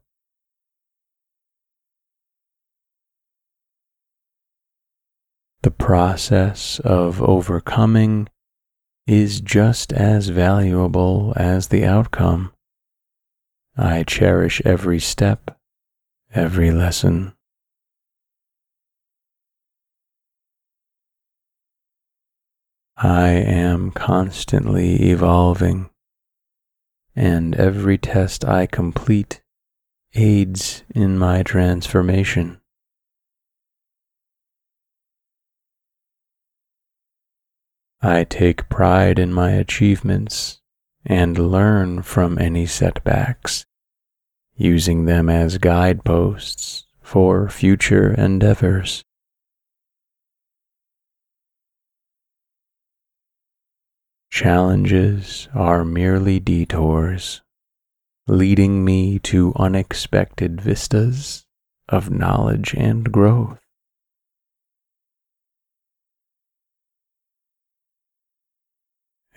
The 5.62 5.70
process 5.72 6.78
of 6.80 7.20
overcoming 7.20 8.28
is 9.08 9.40
just 9.40 9.92
as 9.92 10.28
valuable 10.28 11.32
as 11.34 11.68
the 11.68 11.84
outcome. 11.84 12.52
I 13.76 14.04
cherish 14.04 14.62
every 14.64 15.00
step, 15.00 15.58
every 16.32 16.70
lesson. 16.70 17.34
I 22.96 23.28
am 23.30 23.90
constantly 23.90 25.10
evolving, 25.10 25.90
and 27.16 27.54
every 27.56 27.98
test 27.98 28.44
I 28.44 28.66
complete 28.66 29.40
aids 30.14 30.84
in 30.94 31.18
my 31.18 31.42
transformation. 31.42 32.60
I 38.00 38.22
take 38.22 38.68
pride 38.68 39.18
in 39.18 39.32
my 39.32 39.50
achievements 39.50 40.60
and 41.04 41.36
learn 41.36 42.02
from 42.02 42.38
any 42.38 42.64
setbacks, 42.64 43.64
using 44.54 45.06
them 45.06 45.28
as 45.28 45.58
guideposts 45.58 46.86
for 47.02 47.48
future 47.48 48.14
endeavors. 48.14 49.02
Challenges 54.30 55.48
are 55.52 55.84
merely 55.84 56.38
detours, 56.38 57.42
leading 58.28 58.84
me 58.84 59.18
to 59.20 59.52
unexpected 59.56 60.60
vistas 60.60 61.46
of 61.88 62.10
knowledge 62.10 62.74
and 62.74 63.10
growth. 63.10 63.58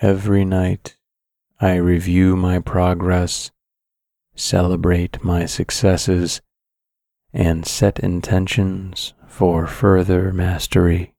Every 0.01 0.45
night, 0.45 0.97
I 1.59 1.75
review 1.75 2.35
my 2.35 2.57
progress, 2.57 3.51
celebrate 4.35 5.23
my 5.23 5.45
successes, 5.45 6.41
and 7.31 7.67
set 7.67 7.99
intentions 7.99 9.13
for 9.27 9.67
further 9.67 10.33
mastery. 10.33 11.13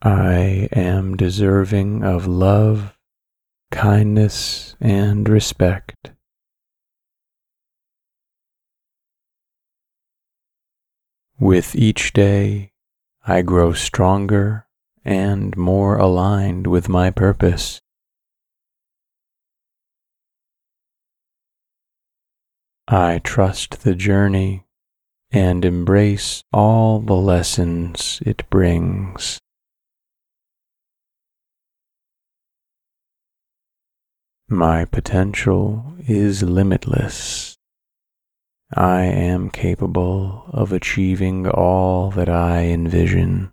I 0.00 0.68
am 0.70 1.16
deserving 1.16 2.04
of 2.04 2.28
love, 2.28 2.96
kindness, 3.72 4.76
and 4.80 5.28
respect. 5.28 6.12
With 11.40 11.74
each 11.74 12.12
day, 12.12 12.70
I 13.30 13.42
grow 13.42 13.74
stronger 13.74 14.66
and 15.04 15.54
more 15.54 15.98
aligned 15.98 16.66
with 16.66 16.88
my 16.88 17.10
purpose. 17.10 17.78
I 22.88 23.20
trust 23.22 23.82
the 23.82 23.94
journey 23.94 24.64
and 25.30 25.62
embrace 25.62 26.42
all 26.54 27.00
the 27.00 27.12
lessons 27.12 28.22
it 28.24 28.48
brings. 28.48 29.38
My 34.48 34.86
potential 34.86 35.92
is 36.08 36.42
limitless. 36.42 37.57
I 38.74 39.04
am 39.04 39.48
capable 39.48 40.44
of 40.52 40.72
achieving 40.72 41.48
all 41.48 42.10
that 42.10 42.28
I 42.28 42.64
envision. 42.64 43.52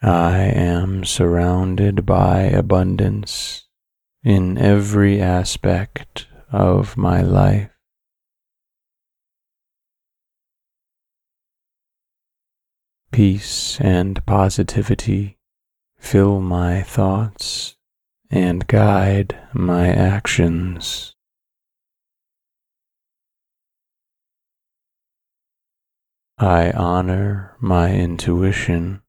I 0.00 0.38
am 0.38 1.04
surrounded 1.04 2.06
by 2.06 2.42
abundance 2.42 3.64
in 4.22 4.58
every 4.58 5.20
aspect 5.20 6.28
of 6.52 6.96
my 6.96 7.22
life. 7.22 7.70
Peace 13.10 13.80
and 13.80 14.24
positivity 14.26 15.38
fill 15.98 16.40
my 16.40 16.82
thoughts 16.82 17.75
and 18.30 18.66
guide 18.66 19.38
my 19.52 19.88
actions. 19.88 21.14
I 26.38 26.70
honor 26.72 27.56
my 27.60 27.94
intuition 27.94 29.00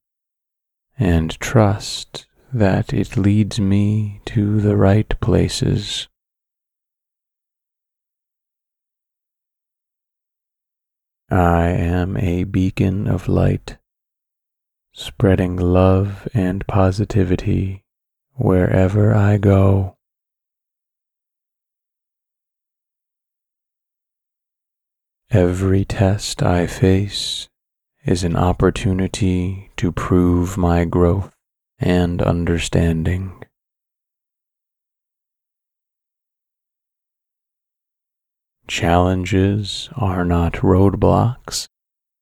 and 0.97 1.31
trust 1.39 2.25
that 2.53 2.93
it 2.93 3.17
leads 3.17 3.59
me 3.59 4.21
to 4.25 4.61
the 4.61 4.77
right 4.77 5.19
places. 5.19 6.07
I 11.29 11.67
am 11.67 12.15
a 12.15 12.45
beacon 12.45 13.07
of 13.07 13.27
light 13.27 13.77
spreading 14.93 15.57
love 15.57 16.27
and 16.33 16.65
positivity 16.65 17.83
wherever 18.37 19.13
I 19.13 19.37
go. 19.37 19.97
Every 25.29 25.83
test 25.83 26.41
I 26.41 26.67
face 26.67 27.49
is 28.05 28.23
an 28.23 28.37
opportunity 28.37 29.69
to 29.75 29.91
prove 29.91 30.57
my 30.57 30.85
growth 30.85 31.33
and 31.79 32.21
understanding. 32.21 33.43
Challenges 38.67 39.89
are 39.95 40.23
not 40.23 40.53
roadblocks, 40.53 41.67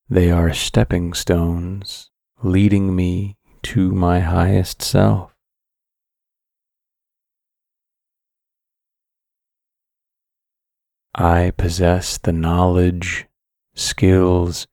they 0.10 0.32
are 0.32 0.54
stepping 0.54 1.13
stones 1.13 2.10
leading 2.41 2.95
me 2.95 3.36
to 3.63 3.91
my 3.91 4.19
highest 4.19 4.82
self. 4.82 5.35
I 11.17 11.54
possess 11.56 12.17
the 12.17 12.34
knowledge, 12.34 13.25
skills, 13.73 14.67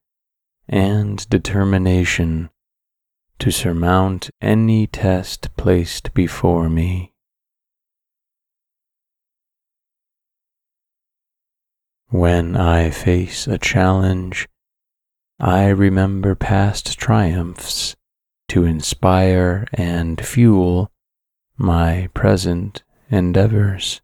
and 0.68 1.28
determination 1.28 2.50
to 3.38 3.52
surmount 3.52 4.28
any 4.40 4.88
test 4.88 5.56
placed 5.56 6.12
before 6.14 6.68
me. 6.68 7.12
When 12.08 12.56
I 12.56 12.90
face 12.90 13.46
a 13.46 13.56
challenge, 13.56 14.48
I 15.38 15.68
remember 15.68 16.34
past 16.34 16.98
triumphs 16.98 17.94
to 18.48 18.64
inspire 18.64 19.68
and 19.74 20.24
fuel 20.26 20.90
my 21.56 22.08
present 22.14 22.82
endeavors. 23.10 24.00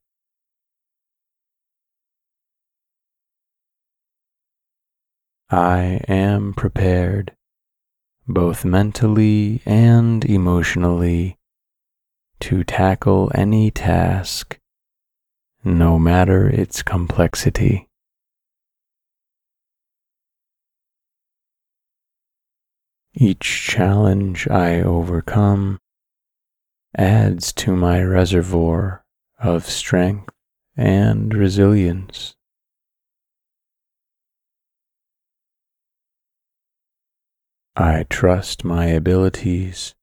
I 5.51 6.03
am 6.09 6.53
prepared, 6.53 7.33
both 8.27 8.67
mentally 8.67 9.63
and 9.65 10.23
emotionally, 10.25 11.39
to 12.41 12.65
tackle 12.65 13.33
any 13.35 13.71
task, 13.71 14.59
no 15.65 15.99
matter 15.99 16.47
its 16.49 16.83
complexity. 16.83 17.89
Each 23.15 23.67
challenge 23.67 24.47
I 24.49 24.83
overcome 24.83 25.79
adds 26.95 27.53
to 27.55 27.75
my 27.75 28.03
reservoir 28.03 29.03
of 29.39 29.65
strength 29.65 30.35
and 30.77 31.35
resilience. 31.35 32.35
I 37.81 38.07
trust 38.11 38.65
my 38.65 38.87
abilities, 38.87 39.95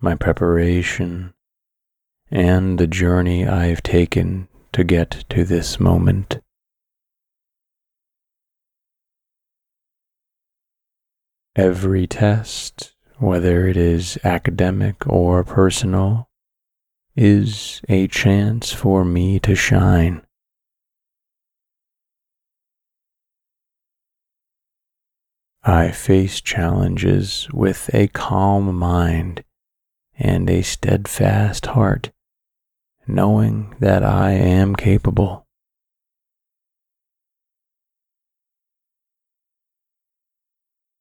my 0.00 0.14
preparation, 0.14 1.34
and 2.30 2.78
the 2.78 2.86
journey 2.86 3.46
I've 3.46 3.82
taken 3.82 4.48
to 4.72 4.82
get 4.82 5.26
to 5.28 5.44
this 5.44 5.78
moment. 5.78 6.40
Every 11.54 12.06
test, 12.06 12.94
whether 13.18 13.66
it 13.66 13.76
is 13.76 14.18
academic 14.24 15.06
or 15.06 15.44
personal, 15.44 16.30
is 17.14 17.82
a 17.90 18.08
chance 18.08 18.72
for 18.72 19.04
me 19.04 19.38
to 19.40 19.54
shine. 19.54 20.22
I 25.64 25.92
face 25.92 26.40
challenges 26.40 27.48
with 27.52 27.88
a 27.94 28.08
calm 28.08 28.74
mind 28.74 29.44
and 30.18 30.50
a 30.50 30.62
steadfast 30.62 31.66
heart, 31.66 32.10
knowing 33.06 33.76
that 33.78 34.02
I 34.02 34.32
am 34.32 34.74
capable. 34.74 35.46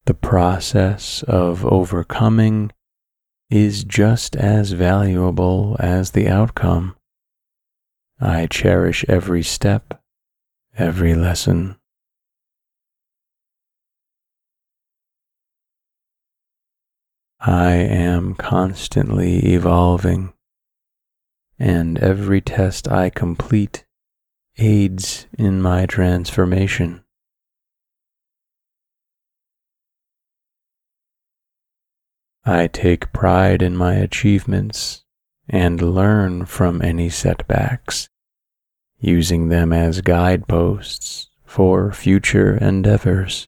The 0.06 0.14
process 0.14 1.24
of 1.24 1.66
overcoming 1.66 2.72
is 3.50 3.84
just 3.84 4.36
as 4.36 4.74
valuable 4.74 5.76
as 5.80 6.12
the 6.12 6.28
outcome. 6.28 6.96
I 8.20 8.46
cherish 8.46 9.06
every 9.10 9.42
step, 9.42 10.00
every 10.78 11.16
lesson. 11.16 11.78
I 17.44 17.72
am 17.72 18.36
constantly 18.36 19.40
evolving, 19.56 20.32
and 21.58 21.98
every 21.98 22.40
test 22.40 22.88
I 22.88 23.10
complete 23.10 23.84
aids 24.60 25.26
in 25.40 25.60
my 25.60 25.88
transformation. 25.88 27.04
I 32.46 32.68
take 32.68 33.12
pride 33.12 33.64
in 33.64 33.76
my 33.76 33.96
achievements 33.96 35.04
and 35.50 35.82
learn 35.82 36.46
from 36.46 36.80
any 36.84 37.10
setbacks, 37.10 38.08
using 39.00 39.50
them 39.50 39.74
as 39.74 40.02
guideposts 40.02 41.30
for 41.44 41.92
future 41.92 42.56
endeavors. 42.58 43.48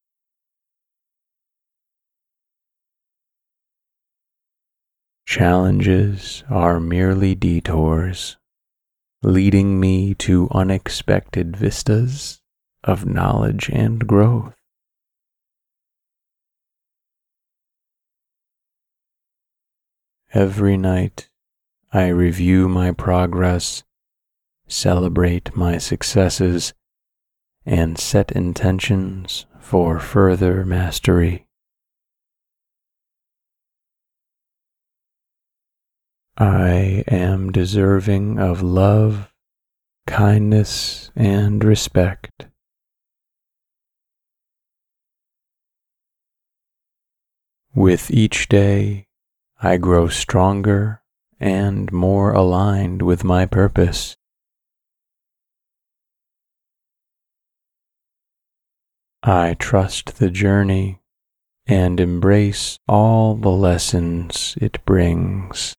Challenges 5.26 6.44
are 6.50 6.80
merely 6.80 7.34
detours, 7.34 8.38
leading 9.24 9.80
me 9.80 10.14
to 10.16 10.50
unexpected 10.52 11.56
vistas 11.56 12.42
of 12.84 13.06
knowledge 13.06 13.70
and 13.70 14.06
growth. 14.06 14.54
Every 20.34 20.78
night, 20.78 21.30
I 21.92 22.08
review 22.08 22.68
my 22.68 22.92
progress, 22.92 23.84
celebrate 24.68 25.56
my 25.56 25.78
successes, 25.78 26.74
and 27.66 27.98
set 27.98 28.32
intentions 28.32 29.46
for 29.60 30.00
further 30.00 30.66
mastery. 30.66 31.43
I 36.38 37.04
am 37.08 37.52
deserving 37.52 38.40
of 38.40 38.64
love, 38.64 39.32
kindness, 40.08 41.12
and 41.16 41.64
respect. 41.64 42.48
With 47.76 48.10
each 48.10 48.50
day, 48.50 49.06
I 49.62 49.78
grow 49.78 50.08
stronger 50.08 51.04
and 51.40 51.92
more 51.92 52.34
aligned 52.34 53.04
with 53.04 53.24
my 53.24 53.46
purpose. 53.46 54.16
I 59.22 59.56
trust 59.60 60.18
the 60.18 60.32
journey 60.32 61.02
and 61.68 62.00
embrace 62.00 62.78
all 62.88 63.36
the 63.36 63.52
lessons 63.52 64.58
it 64.60 64.84
brings. 64.84 65.76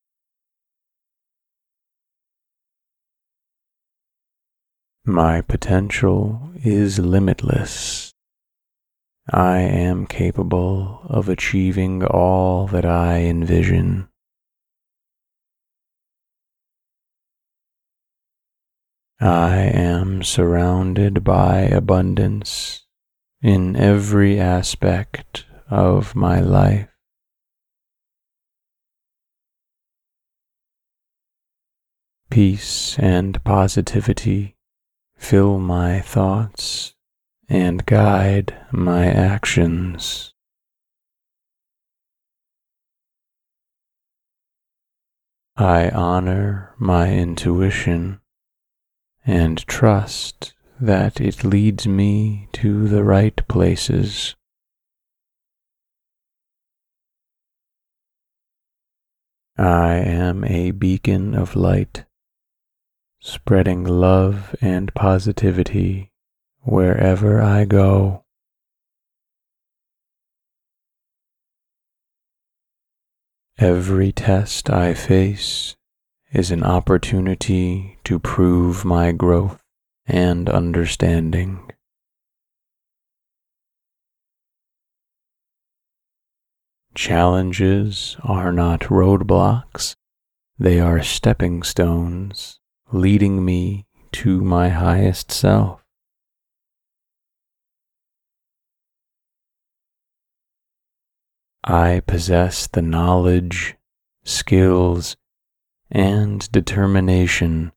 My 5.07 5.43
potential 5.43 6.51
is 6.65 6.99
limitless 6.99 8.15
I 9.31 9.59
am 9.59 10.07
capable 10.07 11.01
of 11.05 11.29
achieving 11.31 12.05
all 12.05 12.67
that 12.69 12.85
I 12.85 13.21
envision. 13.21 14.09
I 19.19 19.57
am 19.57 20.23
surrounded 20.23 21.25
by 21.25 21.61
abundance 21.61 22.83
in 23.41 23.77
every 23.77 24.39
aspect 24.39 25.47
of 25.71 26.15
my 26.15 26.41
life. 26.41 26.89
Peace 32.29 32.99
and 32.99 33.43
positivity 33.45 34.54
fill 35.25 35.59
my 35.59 36.01
thoughts 36.01 36.93
and 37.49 37.87
guide 37.87 38.55
my 38.71 39.07
actions. 39.07 40.35
I 45.57 45.89
honor 45.89 46.75
my 46.79 47.11
intuition 47.11 48.21
and 49.25 49.67
trust 49.67 50.53
that 50.79 51.23
it 51.23 51.43
leads 51.43 51.87
me 51.87 52.49
to 52.53 52.87
the 52.87 53.03
right 53.03 53.49
places. 53.49 54.35
I 59.57 59.95
am 59.95 60.45
a 60.45 60.73
beacon 60.73 61.35
of 61.35 61.57
light, 61.57 62.05
spreading 63.27 63.83
love 63.83 64.55
and 64.61 64.93
positivity 64.93 66.11
wherever 66.61 67.41
I 67.41 67.65
go. 67.65 68.23
Every 73.57 74.13
test 74.13 74.69
I 74.69 74.93
face 74.93 75.75
is 76.33 76.51
an 76.51 76.63
opportunity 76.63 77.97
to 78.05 78.19
prove 78.19 78.85
my 78.85 79.11
growth 79.13 79.59
and 80.05 80.51
understanding. 80.51 81.71
Challenges 86.95 88.19
are 88.23 88.53
not 88.53 88.81
roadblocks, 88.83 89.95
they 90.59 90.79
are 90.79 91.03
stepping 91.03 91.63
stones 91.63 92.61
leading 92.93 93.45
me 93.45 93.87
to 94.13 94.41
my 94.41 94.69
highest 94.69 95.33
self. 95.33 95.85
I 101.65 102.03
possess 102.07 102.67
the 102.67 102.83
knowledge, 102.83 103.77
skills, 104.23 105.17
and 105.91 106.51
determination 106.53 107.73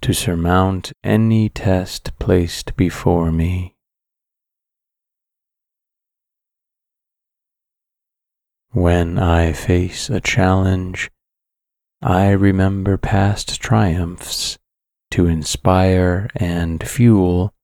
to 0.00 0.12
surmount 0.12 0.92
any 1.02 1.48
test 1.48 2.18
placed 2.18 2.76
before 2.76 3.30
me. 3.30 3.74
When 8.70 9.18
I 9.18 9.52
face 9.52 10.10
a 10.10 10.20
challenge, 10.20 11.10
I 12.06 12.32
remember 12.32 12.98
past 12.98 13.62
triumphs 13.62 14.58
to 15.12 15.26
inspire 15.26 16.28
and 16.36 16.86
fuel 16.86 17.54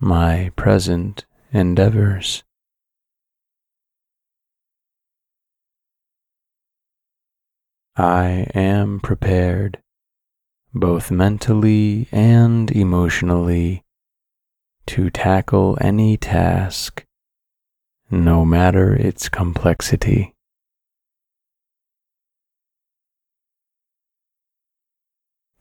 my 0.00 0.52
present 0.56 1.26
endeavors. 1.52 2.44
I 7.94 8.46
am 8.54 9.00
prepared, 9.00 9.82
both 10.72 11.10
mentally 11.10 12.08
and 12.10 12.70
emotionally, 12.70 13.84
to 14.86 15.10
tackle 15.10 15.76
any 15.78 16.16
task, 16.16 17.04
no 18.10 18.46
matter 18.46 18.94
its 18.94 19.28
complexity. 19.28 20.33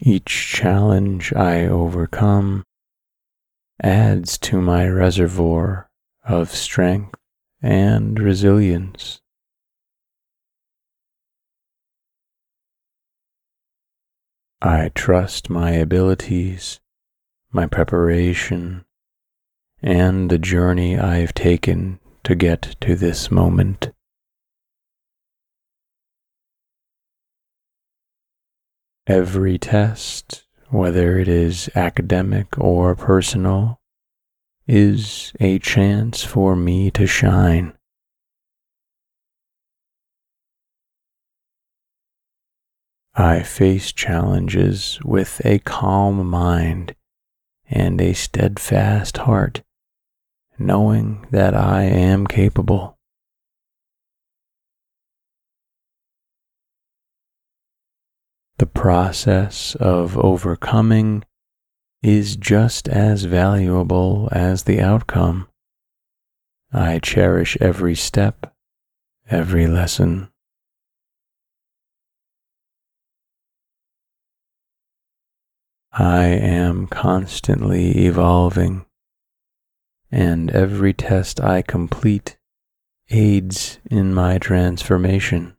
Each 0.05 0.51
challenge 0.51 1.31
I 1.31 1.65
overcome 1.65 2.65
adds 3.81 4.37
to 4.39 4.59
my 4.59 4.85
reservoir 4.85 5.89
of 6.25 6.53
strength 6.53 7.17
and 7.61 8.19
resilience. 8.19 9.21
I 14.61 14.91
trust 14.93 15.49
my 15.49 15.71
abilities, 15.71 16.81
my 17.53 17.65
preparation, 17.65 18.83
and 19.81 20.29
the 20.29 20.37
journey 20.37 20.99
I've 20.99 21.33
taken 21.33 22.01
to 22.25 22.35
get 22.35 22.75
to 22.81 22.97
this 22.97 23.31
moment. 23.31 23.93
Every 29.05 29.57
test, 29.57 30.45
whether 30.69 31.19
it 31.19 31.27
is 31.27 31.69
academic 31.75 32.57
or 32.57 32.95
personal, 32.95 33.81
is 34.65 35.33
a 35.41 35.59
chance 35.59 36.23
for 36.23 36.55
me 36.55 36.89
to 36.91 37.05
shine. 37.05 37.73
I 43.13 43.43
face 43.43 43.91
challenges 43.91 44.99
with 45.03 45.45
a 45.45 45.59
calm 45.59 46.25
mind 46.25 46.95
and 47.69 47.99
a 47.99 48.13
steadfast 48.13 49.17
heart, 49.17 49.63
knowing 50.57 51.27
that 51.29 51.53
I 51.53 51.83
am 51.83 52.25
capable. 52.25 52.97
The 58.63 58.67
process 58.67 59.75
of 59.75 60.17
overcoming 60.17 61.25
is 62.01 62.37
just 62.37 62.87
as 62.87 63.25
valuable 63.25 64.29
as 64.31 64.63
the 64.63 64.79
outcome. 64.79 65.49
I 66.71 66.99
cherish 66.99 67.57
every 67.59 67.93
step, 67.93 68.55
every 69.29 69.67
lesson. 69.67 70.29
I 75.91 76.27
am 76.27 76.87
constantly 76.87 78.05
evolving, 78.05 78.85
and 80.09 80.49
every 80.51 80.93
test 80.93 81.41
I 81.41 81.63
complete 81.63 82.37
aids 83.09 83.79
in 83.91 84.13
my 84.13 84.37
transformation. 84.37 85.57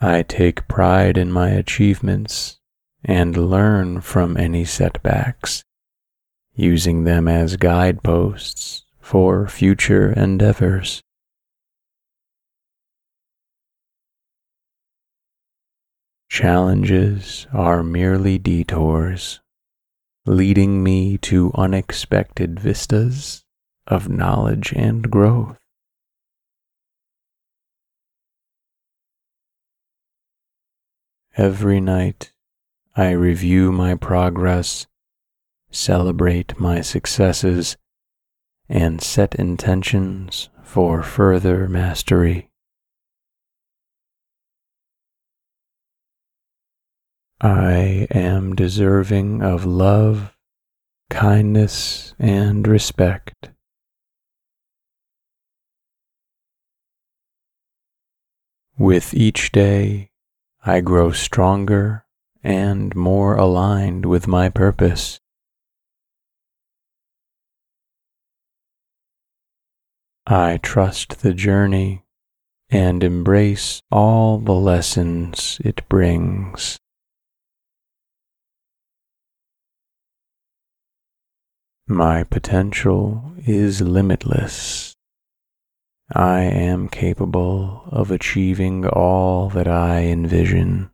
I 0.00 0.22
take 0.22 0.68
pride 0.68 1.16
in 1.16 1.32
my 1.32 1.48
achievements 1.50 2.58
and 3.02 3.34
learn 3.34 4.02
from 4.02 4.36
any 4.36 4.64
setbacks, 4.64 5.64
using 6.54 7.04
them 7.04 7.26
as 7.28 7.56
guideposts 7.56 8.84
for 9.00 9.48
future 9.48 10.12
endeavors. 10.12 11.00
Challenges 16.28 17.46
are 17.54 17.82
merely 17.82 18.36
detours, 18.36 19.40
leading 20.26 20.82
me 20.82 21.16
to 21.18 21.52
unexpected 21.54 22.60
vistas 22.60 23.44
of 23.86 24.10
knowledge 24.10 24.74
and 24.76 25.10
growth. 25.10 25.56
Every 31.38 31.82
night, 31.82 32.32
I 32.96 33.10
review 33.10 33.70
my 33.70 33.94
progress, 33.94 34.86
celebrate 35.70 36.58
my 36.58 36.80
successes, 36.80 37.76
and 38.70 39.02
set 39.02 39.34
intentions 39.34 40.48
for 40.62 41.02
further 41.02 41.68
mastery. 41.68 42.48
I 47.38 48.08
am 48.10 48.54
deserving 48.54 49.42
of 49.42 49.66
love, 49.66 50.34
kindness, 51.10 52.14
and 52.18 52.66
respect. 52.66 53.50
With 58.78 59.12
each 59.12 59.52
day, 59.52 60.08
I 60.68 60.80
grow 60.80 61.12
stronger 61.12 62.04
and 62.42 62.92
more 62.96 63.36
aligned 63.36 64.04
with 64.04 64.26
my 64.26 64.48
purpose. 64.48 65.20
I 70.26 70.58
trust 70.60 71.20
the 71.20 71.32
journey 71.32 72.04
and 72.68 73.04
embrace 73.04 73.80
all 73.92 74.38
the 74.38 74.54
lessons 74.54 75.60
it 75.64 75.88
brings. 75.88 76.80
My 81.86 82.24
potential 82.24 83.34
is 83.46 83.80
limitless. 83.80 84.95
I 86.14 86.42
am 86.42 86.88
capable 86.88 87.82
of 87.86 88.12
achieving 88.12 88.86
all 88.86 89.48
that 89.50 89.66
I 89.66 90.02
envision. 90.02 90.90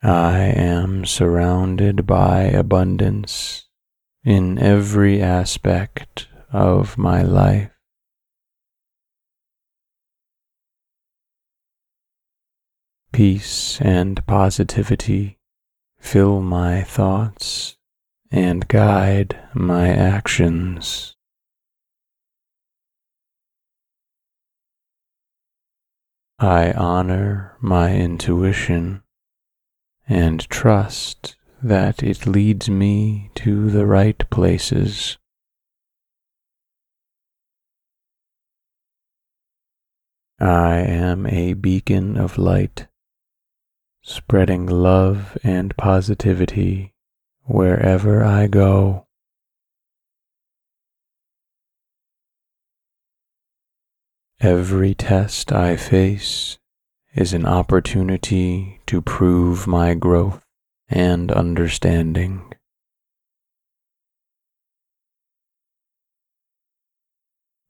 I 0.00 0.38
am 0.38 1.04
surrounded 1.06 2.06
by 2.06 2.42
abundance 2.42 3.64
in 4.24 4.58
every 4.60 5.20
aspect 5.20 6.28
of 6.52 6.96
my 6.96 7.22
life. 7.22 7.72
Peace 13.10 13.80
and 13.80 14.24
positivity 14.26 15.38
fill 15.98 16.40
my 16.42 16.82
thoughts 16.82 17.75
and 18.30 18.66
guide 18.68 19.38
my 19.54 19.88
actions. 19.88 21.14
I 26.38 26.72
honor 26.72 27.56
my 27.60 27.94
intuition 27.94 29.02
and 30.06 30.40
trust 30.50 31.36
that 31.62 32.02
it 32.02 32.26
leads 32.26 32.68
me 32.68 33.30
to 33.36 33.70
the 33.70 33.86
right 33.86 34.22
places. 34.30 35.16
I 40.38 40.76
am 40.76 41.26
a 41.26 41.54
beacon 41.54 42.18
of 42.18 42.36
light 42.36 42.86
spreading 44.02 44.66
love 44.66 45.38
and 45.42 45.74
positivity 45.76 46.92
wherever 47.46 48.24
I 48.24 48.46
go. 48.46 49.06
Every 54.40 54.94
test 54.94 55.50
I 55.50 55.76
face 55.76 56.58
is 57.14 57.32
an 57.32 57.46
opportunity 57.46 58.80
to 58.86 59.00
prove 59.00 59.66
my 59.66 59.94
growth 59.94 60.44
and 60.88 61.32
understanding. 61.32 62.52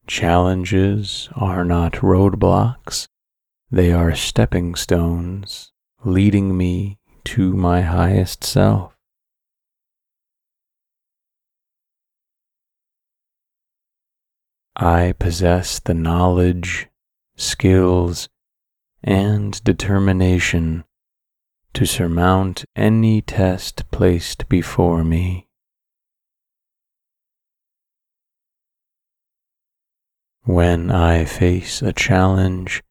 Challenges 0.08 1.28
are 1.34 1.64
not 1.64 1.94
roadblocks, 1.94 3.06
they 3.70 3.92
are 3.92 4.14
stepping 4.14 4.74
stones 4.74 5.72
leading 6.04 6.56
me 6.56 6.98
to 7.24 7.52
my 7.52 7.82
highest 7.82 8.44
self. 8.44 8.95
I 14.76 15.14
possess 15.18 15.80
the 15.80 15.94
knowledge, 15.94 16.88
skills, 17.34 18.28
and 19.02 19.62
determination 19.64 20.84
to 21.72 21.86
surmount 21.86 22.64
any 22.76 23.22
test 23.22 23.90
placed 23.90 24.48
before 24.50 25.02
me. 25.02 25.48
When 30.42 30.90
I 30.90 31.24
face 31.24 31.80
a 31.80 31.94
challenge, 31.94 32.82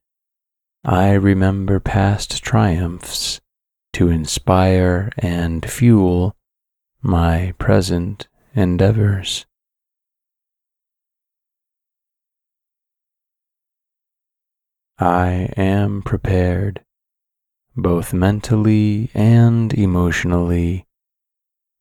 I 0.84 1.12
remember 1.12 1.78
past 1.78 2.42
triumphs 2.42 3.40
to 3.92 4.08
inspire 4.08 5.10
and 5.18 5.68
fuel 5.70 6.34
my 7.00 7.54
present 7.58 8.28
endeavors. 8.54 9.46
I 14.98 15.52
am 15.58 16.00
prepared, 16.00 16.82
both 17.76 18.14
mentally 18.14 19.10
and 19.12 19.74
emotionally, 19.74 20.86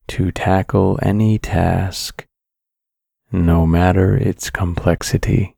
to 0.09 0.31
tackle 0.31 0.99
any 1.01 1.39
task, 1.39 2.27
no 3.31 3.65
matter 3.65 4.17
its 4.17 4.49
complexity. 4.49 5.55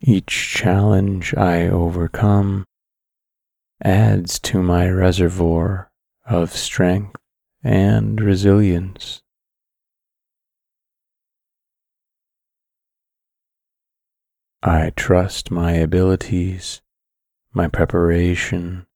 Each 0.00 0.52
challenge 0.52 1.34
I 1.36 1.68
overcome 1.68 2.66
adds 3.82 4.38
to 4.40 4.62
my 4.62 4.88
reservoir 4.88 5.90
of 6.26 6.52
strength 6.52 7.20
and 7.62 8.20
resilience. 8.20 9.23
I 14.66 14.92
trust 14.96 15.50
my 15.50 15.72
abilities, 15.72 16.80
my 17.52 17.68
preparation, 17.68 18.86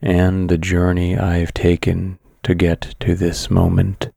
and 0.00 0.48
the 0.48 0.58
journey 0.58 1.16
I've 1.16 1.54
taken 1.54 2.18
to 2.42 2.56
get 2.56 2.96
to 2.98 3.14
this 3.14 3.48
moment. 3.48 4.10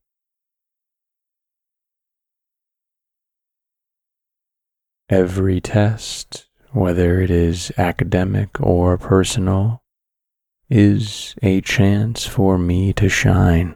Every 5.07 5.61
test, 5.61 6.47
whether 6.71 7.21
it 7.21 7.29
is 7.29 7.71
academic 7.77 8.59
or 8.59 8.97
personal, 8.97 9.83
is 10.67 11.35
a 11.43 11.61
chance 11.61 12.25
for 12.25 12.57
me 12.57 12.91
to 12.93 13.07
shine. 13.07 13.75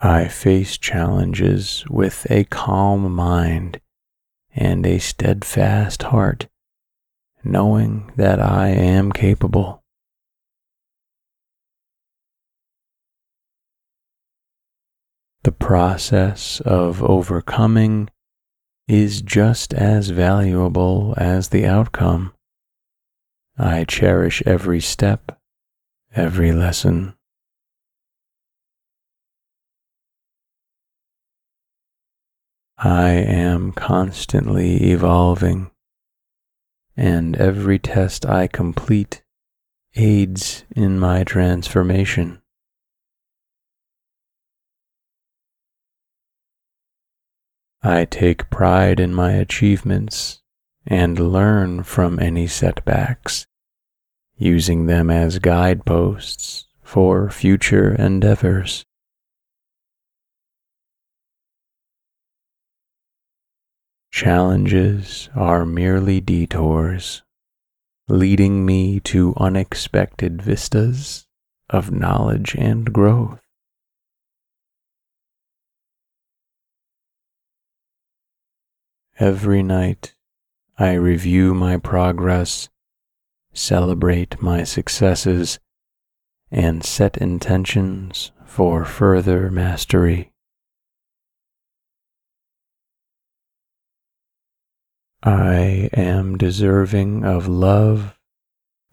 I 0.00 0.28
face 0.28 0.78
challenges 0.78 1.84
with 1.90 2.30
a 2.30 2.44
calm 2.44 3.12
mind 3.12 3.80
and 4.54 4.86
a 4.86 5.00
steadfast 5.00 6.04
heart, 6.04 6.46
knowing 7.42 8.12
that 8.14 8.40
I 8.40 8.68
am 8.68 9.10
capable. 9.10 9.82
The 15.42 15.50
process 15.50 16.60
of 16.60 17.02
overcoming 17.02 18.08
is 18.86 19.20
just 19.20 19.74
as 19.74 20.10
valuable 20.10 21.14
as 21.16 21.48
the 21.48 21.66
outcome. 21.66 22.34
I 23.58 23.82
cherish 23.82 24.44
every 24.46 24.80
step, 24.80 25.40
every 26.14 26.52
lesson. 26.52 27.17
I 32.80 33.10
am 33.10 33.72
constantly 33.72 34.92
evolving, 34.92 35.72
and 36.96 37.34
every 37.34 37.76
test 37.80 38.24
I 38.24 38.46
complete 38.46 39.24
aids 39.96 40.64
in 40.76 40.96
my 40.96 41.24
transformation. 41.24 42.40
I 47.82 48.04
take 48.04 48.48
pride 48.48 49.00
in 49.00 49.12
my 49.12 49.32
achievements 49.32 50.40
and 50.86 51.18
learn 51.18 51.82
from 51.82 52.20
any 52.20 52.46
setbacks, 52.46 53.48
using 54.36 54.86
them 54.86 55.10
as 55.10 55.40
guideposts 55.40 56.68
for 56.80 57.28
future 57.28 57.92
endeavors. 57.92 58.84
Challenges 64.18 65.28
are 65.36 65.64
merely 65.64 66.20
detours, 66.20 67.22
leading 68.08 68.66
me 68.66 68.98
to 68.98 69.32
unexpected 69.36 70.42
vistas 70.42 71.28
of 71.70 71.92
knowledge 71.92 72.56
and 72.56 72.92
growth. 72.92 73.38
Every 79.20 79.62
night, 79.62 80.16
I 80.76 80.94
review 80.94 81.54
my 81.54 81.76
progress, 81.76 82.68
celebrate 83.54 84.42
my 84.42 84.64
successes, 84.64 85.60
and 86.50 86.82
set 86.82 87.16
intentions 87.18 88.32
for 88.44 88.84
further 88.84 89.48
mastery. 89.48 90.32
I 95.22 95.90
am 95.92 96.38
deserving 96.38 97.24
of 97.24 97.48
love, 97.48 98.16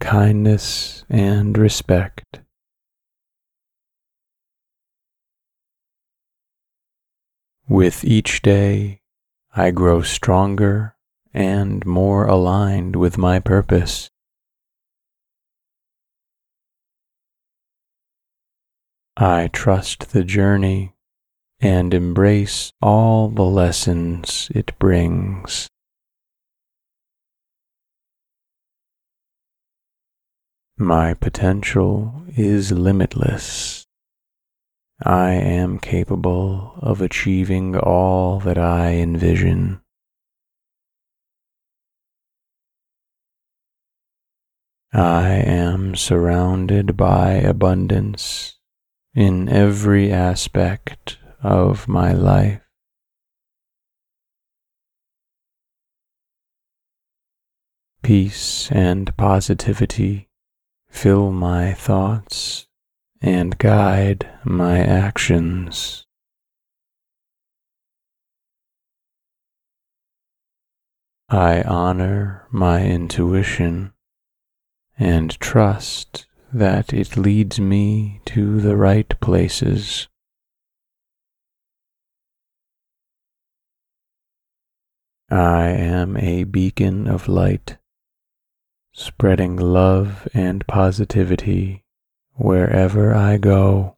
kindness, 0.00 1.04
and 1.08 1.56
respect. 1.56 2.40
With 7.68 8.04
each 8.04 8.42
day, 8.42 9.02
I 9.54 9.70
grow 9.70 10.02
stronger 10.02 10.96
and 11.32 11.86
more 11.86 12.26
aligned 12.26 12.96
with 12.96 13.16
my 13.16 13.38
purpose. 13.38 14.10
I 19.16 19.48
trust 19.52 20.10
the 20.10 20.24
journey 20.24 20.94
and 21.60 21.94
embrace 21.94 22.72
all 22.82 23.28
the 23.28 23.44
lessons 23.44 24.50
it 24.54 24.76
brings. 24.78 25.68
My 30.78 31.14
potential 31.14 32.24
is 32.36 32.70
limitless 32.70 33.86
I 35.02 35.32
am 35.32 35.78
capable 35.78 36.72
of 36.78 37.02
achieving 37.02 37.76
all 37.76 38.40
that 38.40 38.56
I 38.56 38.92
envision. 38.94 39.80
I 44.92 45.28
am 45.28 45.96
surrounded 45.96 46.96
by 46.96 47.32
abundance 47.32 48.58
in 49.14 49.50
every 49.50 50.10
aspect 50.10 51.18
of 51.42 51.88
my 51.88 52.12
life. 52.12 52.62
Peace 58.02 58.70
and 58.72 59.14
positivity 59.18 60.28
fill 60.96 61.30
my 61.30 61.74
thoughts 61.74 62.66
and 63.20 63.58
guide 63.58 64.26
my 64.44 64.78
actions. 64.78 66.06
I 71.28 71.62
honor 71.62 72.46
my 72.50 72.82
intuition 72.82 73.92
and 74.98 75.38
trust 75.38 76.26
that 76.52 76.94
it 76.94 77.16
leads 77.16 77.60
me 77.60 78.22
to 78.24 78.60
the 78.60 78.76
right 78.76 79.20
places. 79.20 80.08
I 85.30 85.66
am 85.66 86.16
a 86.16 86.44
beacon 86.44 87.06
of 87.06 87.28
light, 87.28 87.76
spreading 88.98 89.56
love 89.58 90.26
and 90.32 90.66
positivity 90.66 91.84
wherever 92.32 93.14
I 93.14 93.36
go. 93.36 93.94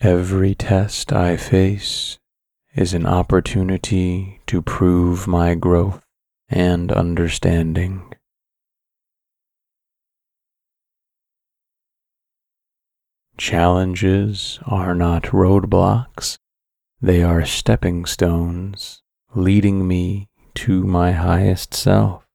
Every 0.00 0.54
test 0.54 1.12
I 1.12 1.36
face 1.36 2.16
is 2.76 2.94
an 2.94 3.06
opportunity 3.06 4.40
to 4.46 4.62
prove 4.62 5.26
my 5.26 5.56
growth 5.56 6.00
and 6.48 6.92
understanding. 6.92 8.14
Challenges 13.36 14.60
are 14.64 14.94
not 14.94 15.24
roadblocks, 15.24 16.38
they 17.02 17.24
are 17.24 17.44
stepping 17.44 18.04
stones 18.04 19.02
leading 19.36 19.86
me 19.86 20.30
to 20.54 20.82
my 20.82 21.12
highest 21.12 21.74
self. 21.74 22.26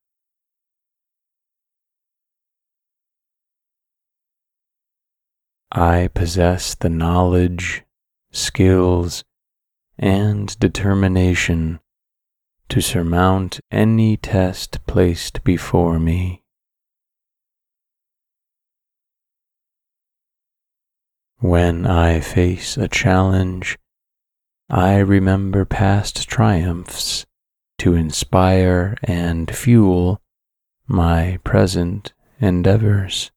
I 5.72 6.10
possess 6.14 6.76
the 6.76 6.90
knowledge, 6.90 7.84
skills, 8.32 9.24
and 9.98 10.58
determination 10.60 11.80
to 12.70 12.82
surmount 12.82 13.60
any 13.72 14.16
test 14.16 14.86
placed 14.86 15.44
before 15.44 15.98
me. 15.98 16.44
When 21.40 21.88
I 21.88 22.20
face 22.20 22.78
a 22.78 22.88
challenge, 22.88 23.80
I 24.74 25.00
remember 25.00 25.66
past 25.66 26.30
triumphs 26.30 27.26
to 27.80 27.94
inspire 27.94 28.96
and 29.04 29.54
fuel 29.54 30.22
my 30.88 31.40
present 31.44 32.14
endeavors. 32.40 33.32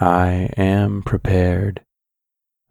I 0.00 0.50
am 0.56 1.04
prepared, 1.04 1.84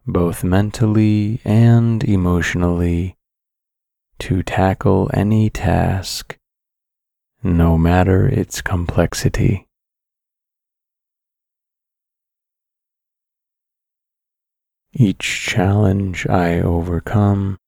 both 0.06 0.44
mentally 0.44 1.40
and 1.42 2.04
emotionally, 2.04 3.16
to 4.18 4.42
tackle 4.42 5.10
any 5.14 5.48
task, 5.48 6.36
no 7.42 7.78
matter 7.78 8.28
its 8.28 8.60
complexity. 8.60 9.65
Each 14.98 15.42
challenge 15.44 16.26
I 16.26 16.58
overcome 16.58 17.58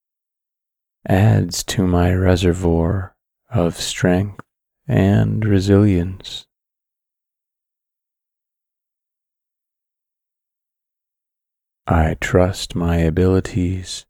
adds 1.07 1.63
to 1.65 1.87
my 1.87 2.15
reservoir 2.15 3.15
of 3.51 3.77
strength 3.77 4.43
and 4.87 5.45
resilience. 5.45 6.47
I 11.87 12.17
trust 12.19 12.75
my 12.75 12.97
abilities, 12.97 14.07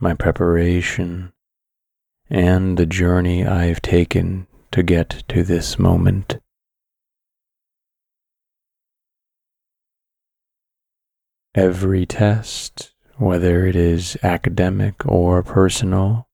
my 0.00 0.14
preparation, 0.14 1.32
and 2.28 2.76
the 2.76 2.86
journey 2.86 3.46
I've 3.46 3.80
taken 3.80 4.48
to 4.72 4.82
get 4.82 5.22
to 5.28 5.44
this 5.44 5.78
moment. 5.78 6.40
Every 11.54 12.06
test, 12.06 12.92
whether 13.16 13.66
it 13.66 13.74
is 13.74 14.16
academic 14.22 15.04
or 15.04 15.42
personal, 15.42 16.28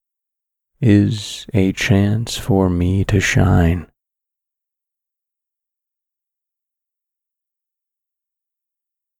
is 0.78 1.46
a 1.54 1.72
chance 1.72 2.36
for 2.36 2.68
me 2.68 3.02
to 3.06 3.18
shine. 3.18 3.86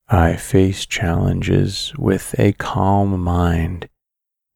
I 0.07 0.37
face 0.37 0.85
challenges 0.85 1.95
with 1.97 2.39
a 2.39 2.53
calm 2.53 3.19
mind 3.19 3.89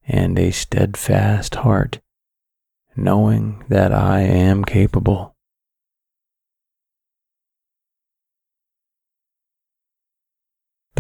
and 0.06 0.38
a 0.38 0.50
steadfast 0.50 1.54
heart, 1.54 2.00
knowing 2.94 3.64
that 3.68 3.92
I 3.92 4.20
am 4.20 4.62
capable. 4.62 5.29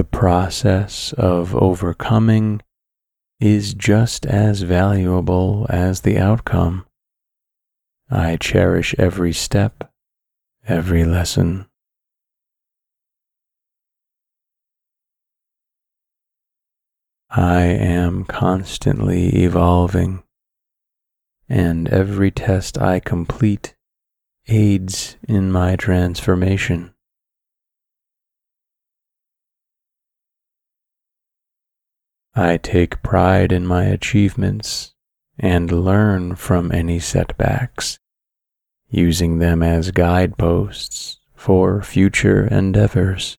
The 0.00 0.04
process 0.04 1.12
of 1.18 1.54
overcoming 1.54 2.62
is 3.38 3.74
just 3.74 4.24
as 4.24 4.62
valuable 4.62 5.66
as 5.68 6.00
the 6.00 6.16
outcome. 6.16 6.86
I 8.10 8.38
cherish 8.38 8.94
every 8.98 9.34
step, 9.34 9.92
every 10.66 11.04
lesson. 11.04 11.66
I 17.28 17.64
am 17.64 18.24
constantly 18.24 19.44
evolving, 19.44 20.22
and 21.46 21.86
every 21.88 22.30
test 22.30 22.78
I 22.78 23.00
complete 23.00 23.76
aids 24.48 25.18
in 25.28 25.52
my 25.52 25.76
transformation. 25.76 26.94
I 32.34 32.58
take 32.58 33.02
pride 33.02 33.50
in 33.50 33.66
my 33.66 33.84
achievements 33.84 34.94
and 35.38 35.72
learn 35.72 36.36
from 36.36 36.70
any 36.70 37.00
setbacks, 37.00 37.98
using 38.88 39.38
them 39.38 39.62
as 39.62 39.90
guideposts 39.90 41.18
for 41.34 41.82
future 41.82 42.46
endeavors. 42.46 43.36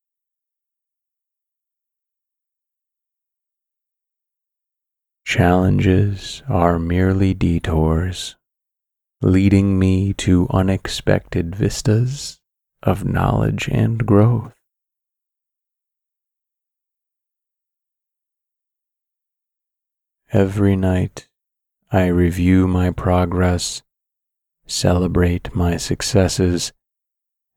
Challenges 5.26 6.44
are 6.50 6.78
merely 6.78 7.34
detours, 7.34 8.36
leading 9.22 9.80
me 9.80 10.12
to 10.14 10.48
unexpected 10.50 11.56
vistas 11.56 12.42
of 12.84 13.06
knowledge 13.06 13.70
and 13.70 14.06
growth. 14.06 14.54
Every 20.34 20.78
night, 20.78 21.28
I 21.92 22.06
review 22.08 22.66
my 22.66 22.92
progress, 22.92 23.82
celebrate 24.66 25.54
my 25.54 25.76
successes, 25.76 26.72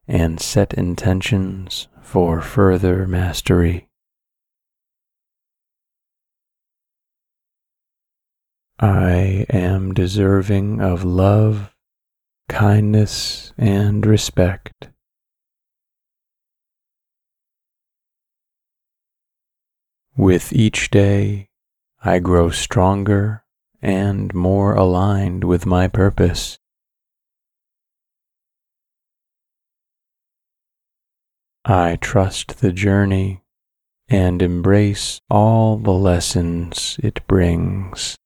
and 0.09 0.41
set 0.41 0.75
intentions 0.75 1.87
for 2.03 2.41
further 2.41 3.07
mastery. 3.07 3.89
I 8.81 9.47
am 9.51 9.95
deserving 9.95 10.81
of 10.81 11.05
love, 11.05 11.73
kindness, 12.49 13.53
and 13.57 14.05
respect. 14.05 14.89
With 20.17 20.53
each 20.53 20.91
day, 20.91 21.51
I 22.07 22.19
grow 22.19 22.51
stronger 22.51 23.45
and 23.81 24.35
more 24.35 24.75
aligned 24.75 25.43
with 25.43 25.65
my 25.65 25.89
purpose. 25.89 26.59
I 31.65 31.97
trust 31.97 32.61
the 32.61 32.73
journey 32.73 33.43
and 34.07 34.43
embrace 34.43 35.19
all 35.31 35.79
the 35.79 35.93
lessons 35.93 37.01
it 37.03 37.27
brings. 37.27 38.19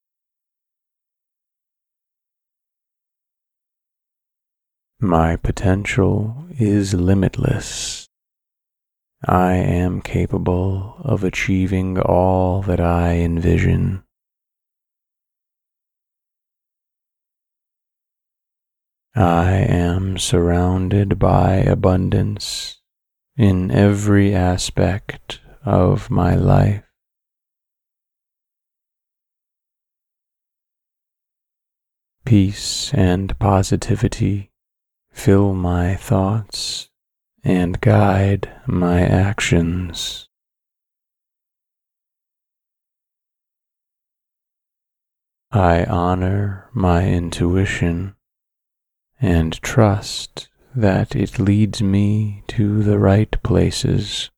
My 4.99 5.37
potential 5.37 6.47
is 6.59 6.95
limitless 6.95 8.08
I 9.27 9.55
am 9.55 10.01
capable 10.01 10.95
of 11.01 11.25
achieving 11.25 11.99
all 11.99 12.62
that 12.62 12.81
I 12.81 13.14
envision. 13.14 14.05
I 19.16 19.55
am 19.55 20.19
surrounded 20.19 21.19
by 21.19 21.55
abundance 21.57 22.79
in 23.37 23.73
every 23.73 24.33
aspect 24.33 25.41
of 25.64 26.11
my 26.11 26.37
life. 26.37 26.85
Peace 32.25 32.95
and 32.95 33.37
positivity 33.41 34.53
fill 35.11 35.55
my 35.55 35.97
thoughts 35.97 36.89
and 37.45 37.80
guide 37.80 38.51
my 38.66 39.01
actions. 39.01 40.28
I 45.51 45.84
honor 45.84 46.68
my 46.74 47.07
intuition 47.09 48.14
and 49.20 49.55
trust 49.62 50.49
that 50.74 51.16
it 51.16 51.39
leads 51.39 51.80
me 51.80 52.45
to 52.49 52.82
the 52.82 52.99
right 52.99 53.43
places. 53.43 54.30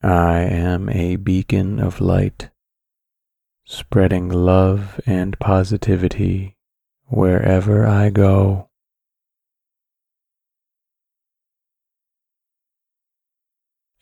I 0.00 0.38
am 0.42 0.88
a 0.88 1.16
beacon 1.16 1.80
of 1.80 2.00
light, 2.00 2.50
spreading 3.66 4.28
love 4.28 5.00
and 5.04 5.36
positivity 5.40 6.57
wherever 7.08 7.86
I 7.86 8.10
go. 8.10 8.68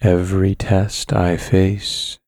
Every 0.01 0.55
test 0.55 1.13
I 1.13 1.37
face 1.37 2.19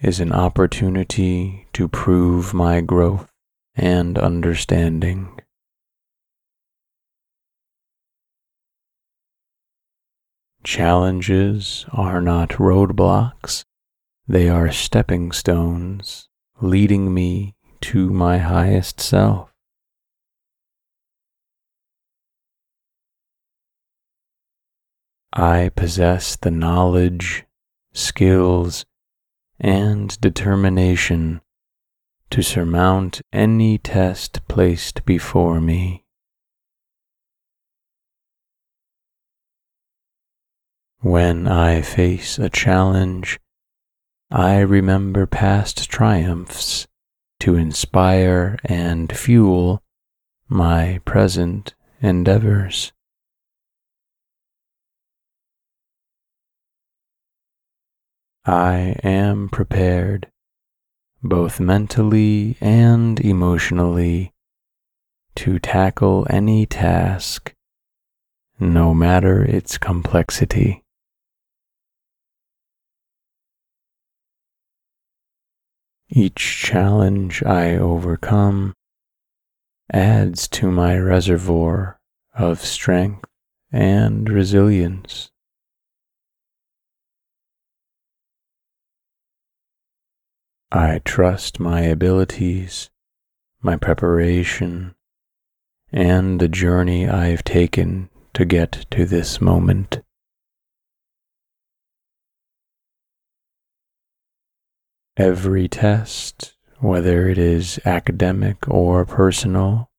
is 0.00 0.18
an 0.18 0.32
opportunity 0.32 1.68
to 1.72 1.86
prove 1.86 2.52
my 2.52 2.80
growth 2.80 3.30
and 3.74 4.18
understanding. 4.18 5.38
Challenges 10.64 11.86
are 11.92 12.20
not 12.20 12.50
roadblocks, 12.50 13.64
they 14.26 14.48
are 14.48 14.70
stepping 14.72 15.32
stones 15.32 16.28
leading 16.60 17.12
me 17.12 17.54
to 17.80 18.10
my 18.10 18.38
highest 18.38 19.00
self. 19.00 19.51
I 25.32 25.70
possess 25.74 26.36
the 26.36 26.50
knowledge, 26.50 27.44
skills, 27.94 28.84
and 29.58 30.20
determination 30.20 31.40
to 32.30 32.42
surmount 32.42 33.22
any 33.32 33.78
test 33.78 34.46
placed 34.48 35.04
before 35.04 35.60
me. 35.60 36.04
When 41.00 41.48
I 41.48 41.82
face 41.82 42.38
a 42.38 42.48
challenge, 42.48 43.40
I 44.30 44.58
remember 44.60 45.26
past 45.26 45.90
triumphs 45.90 46.86
to 47.40 47.56
inspire 47.56 48.58
and 48.64 49.14
fuel 49.16 49.82
my 50.48 51.00
present 51.04 51.74
endeavors. 52.00 52.92
I 58.44 58.96
am 59.04 59.48
prepared, 59.48 60.28
both 61.22 61.60
mentally 61.60 62.56
and 62.60 63.20
emotionally, 63.20 64.32
to 65.36 65.58
tackle 65.58 66.26
any 66.28 66.66
task, 66.66 67.54
no 68.58 68.94
matter 68.94 69.44
its 69.44 69.78
complexity. 69.78 70.82
Each 76.08 76.62
challenge 76.62 77.42
I 77.44 77.76
overcome 77.76 78.74
adds 79.92 80.48
to 80.48 80.70
my 80.70 80.98
reservoir 80.98 81.98
of 82.34 82.60
strength 82.60 83.28
and 83.70 84.28
resilience. 84.28 85.31
I 90.74 91.02
trust 91.04 91.60
my 91.60 91.82
abilities, 91.82 92.88
my 93.60 93.76
preparation, 93.76 94.94
and 95.92 96.40
the 96.40 96.48
journey 96.48 97.06
I've 97.06 97.44
taken 97.44 98.08
to 98.32 98.46
get 98.46 98.86
to 98.92 99.04
this 99.04 99.38
moment. 99.38 100.00
Every 105.18 105.68
test, 105.68 106.54
whether 106.78 107.28
it 107.28 107.36
is 107.36 107.78
academic 107.84 108.66
or 108.66 109.04
personal, 109.04 109.90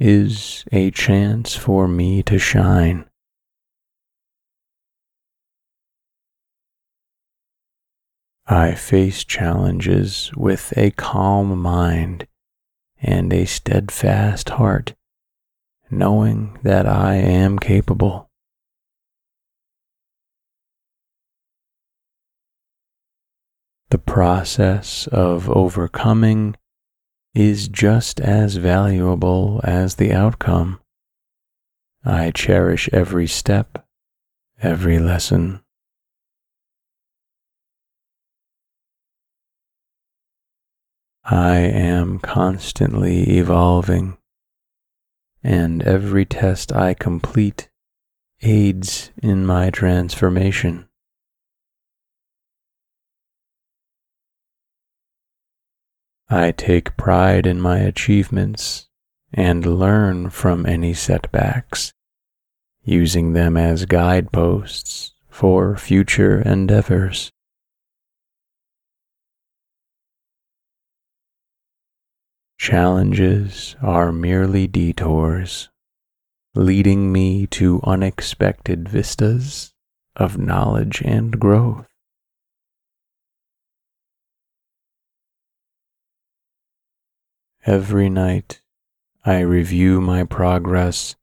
is 0.00 0.64
a 0.72 0.90
chance 0.90 1.54
for 1.54 1.86
me 1.86 2.20
to 2.24 2.40
shine. 2.40 3.04
I 8.46 8.74
face 8.74 9.24
challenges 9.24 10.30
with 10.36 10.76
a 10.76 10.90
calm 10.90 11.58
mind 11.58 12.26
and 13.00 13.32
a 13.32 13.46
steadfast 13.46 14.50
heart, 14.50 14.94
knowing 15.90 16.58
that 16.62 16.86
I 16.86 17.14
am 17.14 17.58
capable. 17.58 18.30
The 23.88 23.98
process 23.98 25.06
of 25.06 25.48
overcoming 25.48 26.56
is 27.34 27.68
just 27.68 28.20
as 28.20 28.56
valuable 28.56 29.62
as 29.64 29.94
the 29.94 30.12
outcome. 30.12 30.80
I 32.04 32.30
cherish 32.30 32.90
every 32.92 33.26
step, 33.26 33.86
every 34.60 34.98
lesson. 34.98 35.63
I 41.26 41.56
am 41.56 42.18
constantly 42.18 43.38
evolving, 43.38 44.18
and 45.42 45.82
every 45.82 46.26
test 46.26 46.70
I 46.70 46.92
complete 46.92 47.70
aids 48.42 49.10
in 49.22 49.46
my 49.46 49.70
transformation. 49.70 50.86
I 56.28 56.52
take 56.52 56.96
pride 56.98 57.46
in 57.46 57.58
my 57.58 57.78
achievements 57.78 58.88
and 59.32 59.64
learn 59.64 60.28
from 60.28 60.66
any 60.66 60.92
setbacks, 60.92 61.94
using 62.82 63.32
them 63.32 63.56
as 63.56 63.86
guideposts 63.86 65.14
for 65.30 65.74
future 65.78 66.42
endeavors. 66.42 67.30
Challenges 72.58 73.76
are 73.82 74.12
merely 74.12 74.66
detours, 74.66 75.68
leading 76.54 77.12
me 77.12 77.46
to 77.48 77.80
unexpected 77.84 78.88
vistas 78.88 79.74
of 80.16 80.38
knowledge 80.38 81.02
and 81.04 81.38
growth. 81.38 81.86
Every 87.66 88.08
night, 88.08 88.60
I 89.24 89.40
review 89.40 90.00
my 90.00 90.24
progress, 90.24 91.16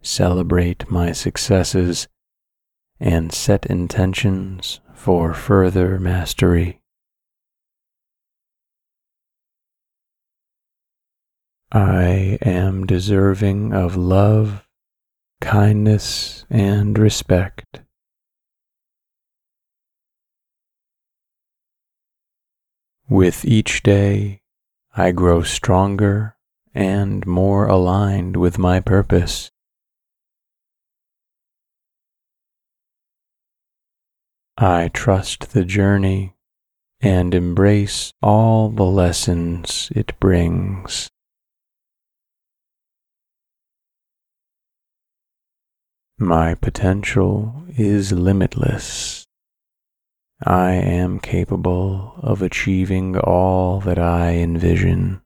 celebrate 0.00 0.88
my 0.90 1.10
successes, 1.12 2.06
and 3.00 3.32
set 3.32 3.66
intentions 3.66 4.80
for 4.94 5.34
further 5.34 5.98
mastery. 5.98 6.80
I 11.72 12.38
am 12.42 12.86
deserving 12.86 13.72
of 13.72 13.96
love, 13.96 14.64
kindness, 15.40 16.44
and 16.48 16.96
respect. 16.96 17.80
With 23.08 23.44
each 23.44 23.82
day, 23.82 24.42
I 24.96 25.10
grow 25.10 25.42
stronger 25.42 26.36
and 26.72 27.26
more 27.26 27.66
aligned 27.66 28.36
with 28.36 28.58
my 28.58 28.80
purpose. 28.80 29.50
I 34.56 34.88
trust 34.94 35.52
the 35.52 35.64
journey 35.64 36.36
and 37.00 37.34
embrace 37.34 38.12
all 38.22 38.70
the 38.70 38.84
lessons 38.84 39.90
it 39.94 40.18
brings. 40.20 41.10
My 46.18 46.54
potential 46.54 47.66
is 47.76 48.10
limitless. 48.10 49.26
I 50.42 50.72
am 50.72 51.20
capable 51.20 52.14
of 52.22 52.40
achieving 52.40 53.18
all 53.18 53.80
that 53.80 53.98
I 53.98 54.36
envision. 54.36 55.20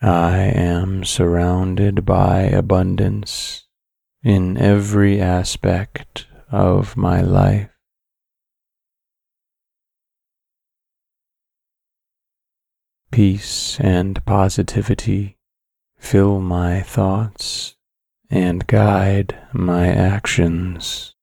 I 0.00 0.38
am 0.38 1.04
surrounded 1.04 2.06
by 2.06 2.40
abundance 2.44 3.66
in 4.22 4.56
every 4.56 5.20
aspect 5.20 6.26
of 6.50 6.96
my 6.96 7.20
life. 7.20 7.68
Peace 13.10 13.78
and 13.80 14.24
positivity 14.24 15.33
fill 16.04 16.38
my 16.38 16.82
thoughts 16.82 17.76
and 18.28 18.66
guide 18.66 19.34
my 19.54 19.88
actions. 19.88 21.14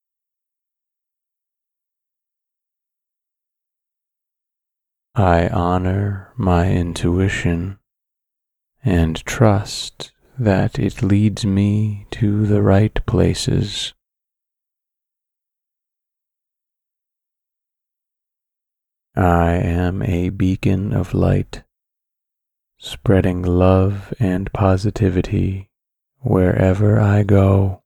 I 5.14 5.48
honor 5.50 6.34
my 6.36 6.72
intuition 6.72 7.78
and 8.84 9.24
trust 9.24 10.12
that 10.40 10.80
it 10.80 11.04
leads 11.04 11.46
me 11.46 12.08
to 12.12 12.48
the 12.48 12.64
right 12.64 13.06
places. 13.06 13.94
I 19.16 19.52
am 19.52 20.02
a 20.02 20.30
beacon 20.30 20.92
of 20.92 21.14
light 21.14 21.64
spreading 22.84 23.44
love 23.44 24.12
and 24.20 24.52
positivity 24.54 25.70
wherever 26.22 27.00
I 27.00 27.22
go. 27.22 27.84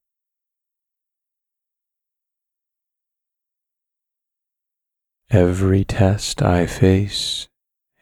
Every 5.29 5.83
test 5.83 6.41
I 6.41 6.65
face 6.65 7.49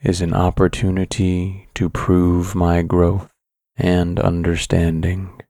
is 0.03 0.21
an 0.21 0.35
opportunity 0.35 1.67
to 1.73 1.89
prove 1.89 2.53
my 2.53 2.83
growth 2.83 3.31
and 3.75 4.19
understanding. 4.19 5.41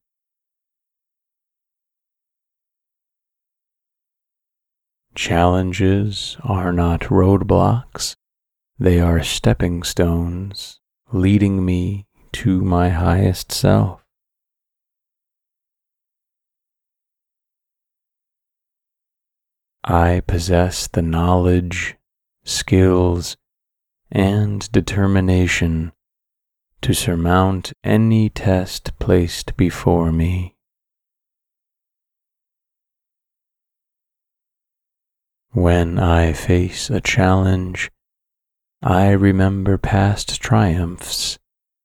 Challenges 5.13 6.37
are 6.41 6.71
not 6.71 7.01
roadblocks, 7.01 8.15
they 8.79 9.01
are 9.01 9.21
stepping 9.21 9.83
stones 9.83 10.79
leading 11.13 11.63
me 11.63 12.07
to 12.31 12.59
my 12.61 12.89
highest 12.89 13.51
self. 13.51 14.03
I 19.83 20.23
possess 20.25 20.87
the 20.87 21.03
knowledge, 21.03 21.95
skills, 22.43 23.37
and 24.11 24.71
determination 24.71 25.91
to 26.81 26.93
surmount 26.93 27.73
any 27.83 28.29
test 28.29 28.97
placed 28.97 29.55
before 29.55 30.11
me. 30.11 30.55
When 35.51 35.99
I 35.99 36.33
face 36.33 36.89
a 36.89 36.99
challenge, 36.99 37.91
I 38.85 39.11
remember 39.11 39.77
past 39.77 40.41
triumphs 40.41 41.39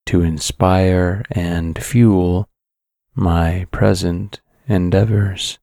to 0.07 0.23
inspire 0.23 1.25
and 1.31 1.81
fuel 1.81 2.49
my 3.15 3.69
present 3.71 4.41
endeavors. 4.67 5.61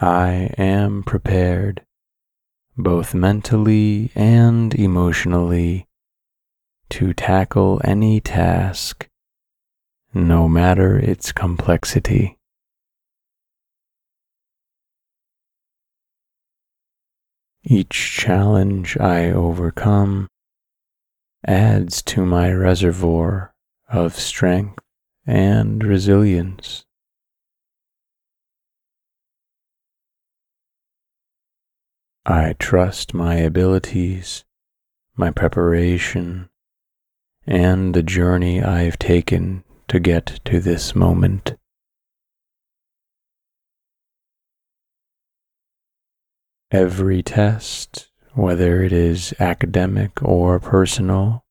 I 0.00 0.50
am 0.58 1.04
prepared, 1.04 1.86
both 2.76 3.14
mentally 3.14 4.10
and 4.16 4.74
emotionally, 4.74 5.86
to 6.90 7.12
tackle 7.12 7.80
any 7.84 8.20
task, 8.20 9.08
no 10.12 10.48
matter 10.48 10.98
its 10.98 11.30
complexity. 11.30 12.38
Each 17.68 18.12
challenge 18.12 18.96
I 18.96 19.32
overcome 19.32 20.28
adds 21.44 22.00
to 22.02 22.24
my 22.24 22.52
reservoir 22.52 23.54
of 23.88 24.14
strength 24.14 24.84
and 25.26 25.82
resilience. 25.82 26.84
I 32.24 32.54
trust 32.56 33.12
my 33.14 33.34
abilities, 33.34 34.44
my 35.16 35.32
preparation, 35.32 36.48
and 37.48 37.94
the 37.94 38.04
journey 38.04 38.62
I've 38.62 38.96
taken 38.96 39.64
to 39.88 39.98
get 39.98 40.38
to 40.44 40.60
this 40.60 40.94
moment. 40.94 41.56
Every 46.72 47.22
test, 47.22 48.10
whether 48.34 48.82
it 48.82 48.92
is 48.92 49.32
academic 49.38 50.20
or 50.20 50.58
personal, 50.58 51.44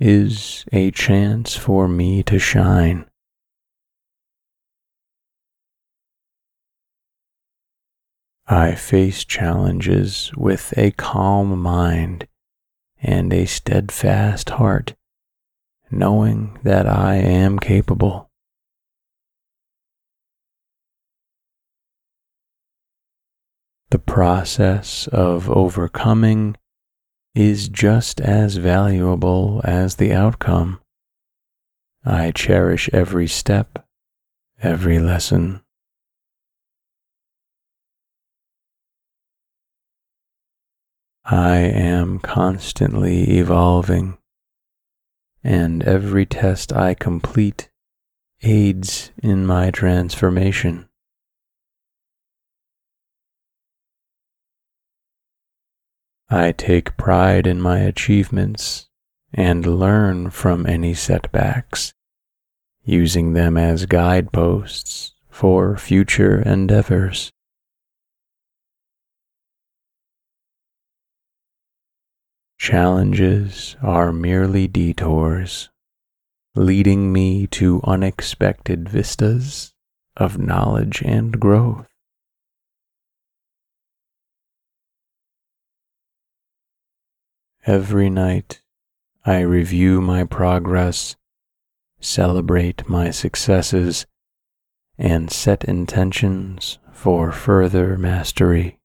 is 0.00 0.64
a 0.72 0.90
chance 0.90 1.56
for 1.56 1.86
me 1.86 2.24
to 2.24 2.40
shine. 2.40 3.06
I 8.46 8.74
face 8.74 9.24
challenges 9.24 10.32
with 10.36 10.76
a 10.76 10.90
calm 10.90 11.58
mind 11.60 12.26
and 13.00 13.32
a 13.32 13.46
steadfast 13.46 14.50
heart, 14.50 14.94
knowing 15.92 16.58
that 16.64 16.88
I 16.88 17.14
am 17.14 17.58
capable. 17.60 18.30
The 23.94 24.00
process 24.00 25.06
of 25.12 25.48
overcoming 25.48 26.56
is 27.32 27.68
just 27.68 28.20
as 28.20 28.56
valuable 28.56 29.60
as 29.62 29.94
the 29.94 30.12
outcome. 30.12 30.80
I 32.04 32.32
cherish 32.32 32.90
every 32.92 33.28
step, 33.28 33.86
every 34.60 34.98
lesson. 34.98 35.62
I 41.24 41.58
am 41.58 42.18
constantly 42.18 43.38
evolving, 43.38 44.18
and 45.44 45.84
every 45.84 46.26
test 46.26 46.72
I 46.72 46.94
complete 46.94 47.70
aids 48.42 49.12
in 49.22 49.46
my 49.46 49.70
transformation. 49.70 50.88
I 56.30 56.52
take 56.52 56.96
pride 56.96 57.46
in 57.46 57.60
my 57.60 57.80
achievements 57.80 58.88
and 59.32 59.66
learn 59.66 60.30
from 60.30 60.64
any 60.66 60.94
setbacks, 60.94 61.92
using 62.82 63.32
them 63.32 63.56
as 63.56 63.86
guideposts 63.86 65.12
for 65.28 65.76
future 65.76 66.40
endeavors. 66.40 67.30
Challenges 72.58 73.76
are 73.82 74.12
merely 74.12 74.66
detours, 74.66 75.68
leading 76.54 77.12
me 77.12 77.46
to 77.48 77.82
unexpected 77.84 78.88
vistas 78.88 79.74
of 80.16 80.38
knowledge 80.38 81.02
and 81.04 81.38
growth. 81.38 81.86
Every 87.66 88.10
night, 88.10 88.60
I 89.24 89.40
review 89.40 90.02
my 90.02 90.24
progress, 90.24 91.16
celebrate 91.98 92.86
my 92.90 93.10
successes, 93.10 94.04
and 94.98 95.30
set 95.30 95.64
intentions 95.64 96.78
for 96.92 97.32
further 97.32 97.96
mastery. 97.96 98.78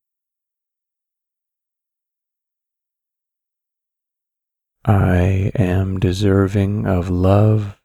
I 4.85 5.51
am 5.55 5.99
deserving 5.99 6.87
of 6.87 7.09
love, 7.09 7.75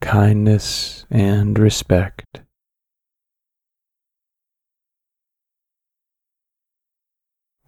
kindness, 0.00 1.06
and 1.08 1.56
respect. 1.56 2.42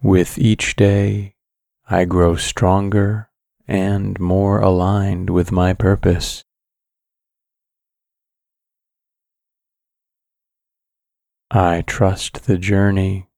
With 0.01 0.37
each 0.37 0.75
day, 0.75 1.35
I 1.91 2.05
grow 2.05 2.35
stronger 2.35 3.31
and 3.67 4.19
more 4.19 4.59
aligned 4.59 5.31
with 5.31 5.51
my 5.51 5.73
purpose. 5.73 6.43
I 11.49 11.81
trust 11.87 12.45
the 12.45 12.59
journey 12.59 13.29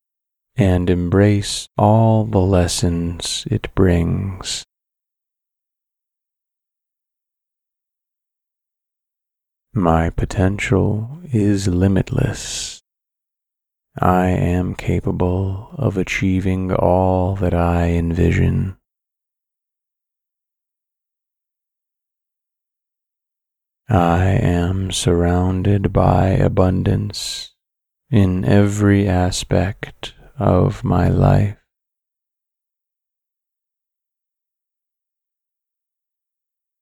and 0.57 0.89
embrace 0.89 1.69
all 1.77 2.25
the 2.25 2.39
lessons 2.39 3.47
it 3.49 3.73
brings. 3.73 4.65
My 9.73 10.09
potential 10.09 11.21
is 11.31 11.69
limitless 11.69 12.80
I 13.99 14.27
am 14.27 14.73
capable 14.73 15.69
of 15.77 15.97
achieving 15.97 16.71
all 16.71 17.35
that 17.35 17.53
I 17.53 17.89
envision. 17.89 18.77
I 23.89 24.27
am 24.27 24.91
surrounded 24.91 25.91
by 25.91 26.29
abundance 26.29 27.51
in 28.09 28.45
every 28.45 29.09
aspect 29.09 30.13
of 30.39 30.85
my 30.85 31.09
life. 31.09 31.60